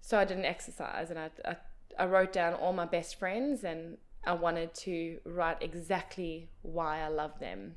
[0.00, 1.56] So I did an exercise and I, I
[1.96, 7.08] I wrote down all my best friends and I wanted to write exactly why I
[7.08, 7.76] love them.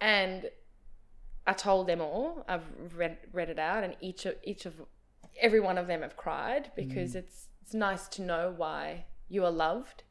[0.00, 0.50] And
[1.46, 2.44] I told them all.
[2.48, 4.74] I've read read it out, and each of each of
[5.40, 7.16] every one of them have cried because mm.
[7.16, 10.02] it's it's nice to know why you are loved.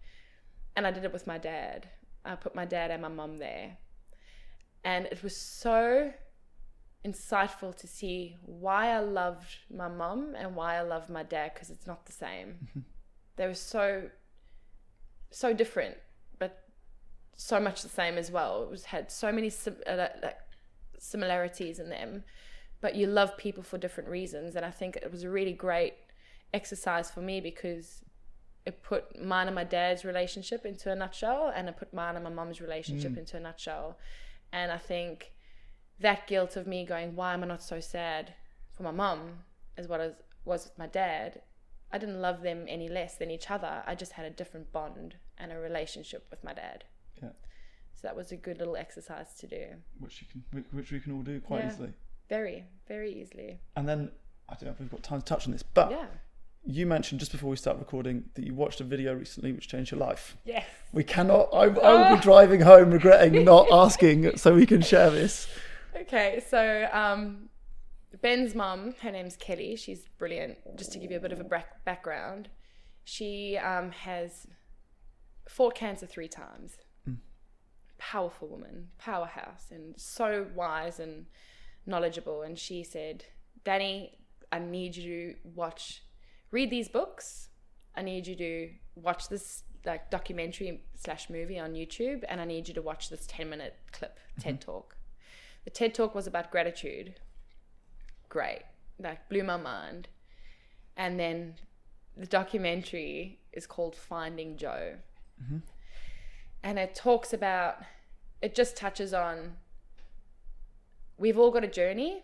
[0.76, 1.88] And I did it with my dad.
[2.26, 3.78] I put my dad and my mum there,
[4.84, 6.14] and it was so
[7.06, 11.70] insightful to see why I loved my mum and why I love my dad because
[11.70, 12.70] it's not the same.
[13.36, 14.10] they were so
[15.30, 15.98] so different,
[16.40, 16.64] but
[17.36, 18.64] so much the same as well.
[18.64, 20.38] It was had so many sim- uh, like
[20.98, 22.24] similarities in them,
[22.82, 24.56] but you love people for different reasons.
[24.56, 25.94] And I think it was a really great
[26.54, 28.04] exercise for me because
[28.66, 32.24] it put mine and my dad's relationship into a nutshell, and it put mine and
[32.24, 33.18] my mum's relationship mm.
[33.18, 33.98] into a nutshell.
[34.52, 35.34] And I think
[36.00, 38.34] that guilt of me going, why am I not so sad
[38.72, 39.40] for my mum
[39.78, 40.12] as what I
[40.46, 41.42] was with my dad?
[41.92, 43.84] I didn't love them any less than each other.
[43.86, 46.86] I just had a different bond and a relationship with my dad.
[47.22, 47.30] Yeah.
[47.96, 49.66] So that was a good little exercise to do.
[50.00, 51.72] Which you can, which- which we can all do quite Yeah.
[51.72, 51.94] easily.
[52.30, 53.60] Very, very easily.
[53.76, 54.12] And then
[54.50, 56.08] I don't know if we've got time to touch on this, but Yeah.
[56.66, 59.92] You mentioned just before we start recording that you watched a video recently which changed
[59.92, 60.38] your life.
[60.46, 60.66] Yes.
[60.92, 61.50] We cannot.
[61.54, 65.48] I, I will be driving home regretting not asking so we can share this.
[65.96, 67.50] Okay, so um,
[68.22, 69.76] Ben's mum, her name's Kelly.
[69.76, 70.58] She's brilliant.
[70.78, 72.50] Just to give you a bit of a back- background,
[73.04, 74.48] she um, has
[75.48, 76.78] fought cancer three times.
[77.98, 81.26] Powerful woman, powerhouse, and so wise and
[81.86, 82.42] knowledgeable.
[82.42, 83.24] And she said,
[83.64, 84.18] Danny,
[84.52, 86.04] I need you to watch,
[86.54, 87.50] read these books.
[87.96, 92.68] I need you to watch this like documentary slash movie on YouTube, and I need
[92.68, 94.42] you to watch this ten minute clip mm-hmm.
[94.42, 94.96] TED talk.
[95.66, 97.16] The TED talk was about gratitude.
[98.30, 98.62] Great,
[99.00, 100.08] like blew my mind.
[100.96, 101.56] And then
[102.16, 104.96] the documentary is called Finding Joe,
[105.44, 105.58] mm-hmm.
[106.64, 107.78] and it talks about.
[108.42, 109.56] It just touches on.
[111.18, 112.24] We've all got a journey,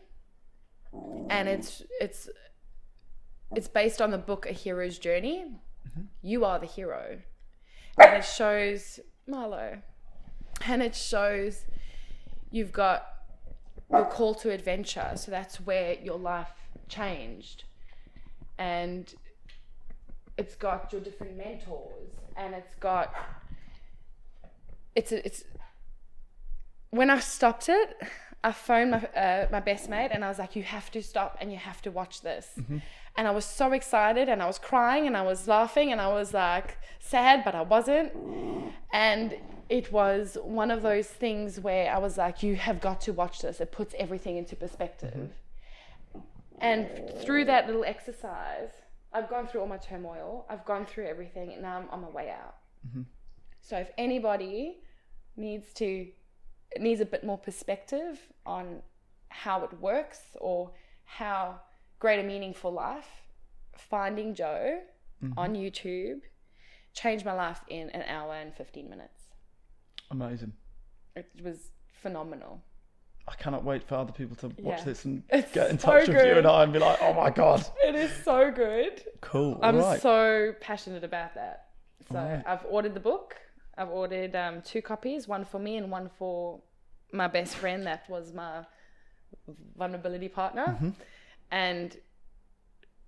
[1.29, 2.29] and it's it's
[3.55, 5.45] it's based on the book A Hero's Journey.
[6.21, 7.19] You are the hero.
[7.97, 9.81] And it shows Marlo.
[10.65, 11.65] And it shows
[12.51, 13.07] you've got
[13.91, 15.11] your call to adventure.
[15.15, 16.51] So that's where your life
[16.87, 17.63] changed.
[18.57, 19.13] And
[20.37, 23.13] it's got your different mentors and it's got
[24.95, 25.43] it's a, it's
[26.89, 28.01] when I stopped it,
[28.43, 31.37] I phoned my uh, my best mate and I was like, "You have to stop
[31.39, 32.47] and you have to watch this."
[33.19, 36.07] And I was so excited and I was crying and I was laughing and I
[36.07, 38.13] was like sad, but I wasn't.
[38.93, 39.35] And
[39.67, 43.41] it was one of those things where I was like, "You have got to watch
[43.41, 43.59] this.
[43.59, 46.19] It puts everything into perspective." Mm-hmm.
[46.59, 46.87] And
[47.21, 48.71] through that little exercise,
[49.11, 50.45] I've gone through all my turmoil.
[50.49, 52.55] I've gone through everything, and now I'm on my way out.
[52.87, 53.01] Mm-hmm.
[53.59, 54.77] So if anybody
[55.35, 56.07] needs to
[56.77, 58.81] needs a bit more perspective on
[59.27, 60.71] how it works or
[61.03, 61.59] how
[61.99, 63.07] great a meaningful life,
[63.77, 64.79] finding Joe
[65.37, 66.21] on YouTube
[66.93, 69.23] changed my life in an hour and 15 minutes.
[70.11, 70.53] Amazing.
[71.15, 71.71] It was
[72.01, 72.61] phenomenal.
[73.27, 74.83] I cannot wait for other people to watch Yeah.
[74.85, 77.13] this and It's get in so touch with you and I and be like, oh
[77.13, 79.03] my god, It is so good.
[79.21, 79.59] cool.
[79.61, 80.01] I'm right.
[80.01, 81.67] so passionate about that.
[82.11, 82.43] So Alright.
[82.47, 83.35] I've ordered the book.
[83.77, 86.61] I've ordered um, two copies, one for me and one for
[87.13, 88.65] my best friend that was my
[89.77, 90.65] vulnerability partner.
[90.65, 90.89] Mm-hmm.
[91.51, 91.95] And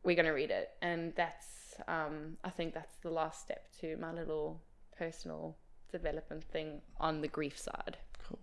[0.04, 0.70] we're going to read it.
[0.82, 4.62] And that's, um, I think that's the last step to my little
[4.98, 5.58] personal
[5.92, 7.98] development thing on the grief side.
[8.28, 8.40] cool.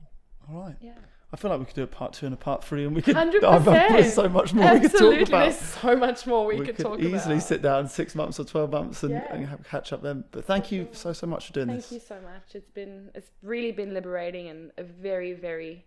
[0.51, 0.76] All right.
[0.80, 0.92] Yeah.
[1.30, 3.03] I feel like we could do a part two and a part three, and we
[3.03, 3.14] could.
[3.14, 3.44] 100%.
[3.44, 5.18] I've- There's so much more we could Absolutely.
[5.18, 5.40] talk about.
[5.42, 7.20] There's so much more we, we could, could talk easily about.
[7.20, 9.26] Easily sit down six months or twelve months and, Yeah.
[9.34, 10.24] and have, catch up then.
[10.30, 11.88] But thank you so so much for doing Thank this.
[11.90, 12.55] Thank you so much.
[12.55, 15.84] It's been it's really been liberating and a very very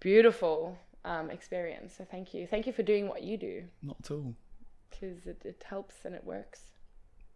[0.00, 0.76] beautiful
[1.08, 1.94] um, experience.
[1.96, 2.46] So thank you.
[2.46, 4.34] Thank you for doing what you do Not at all.
[4.90, 6.60] because it, it helps and it works.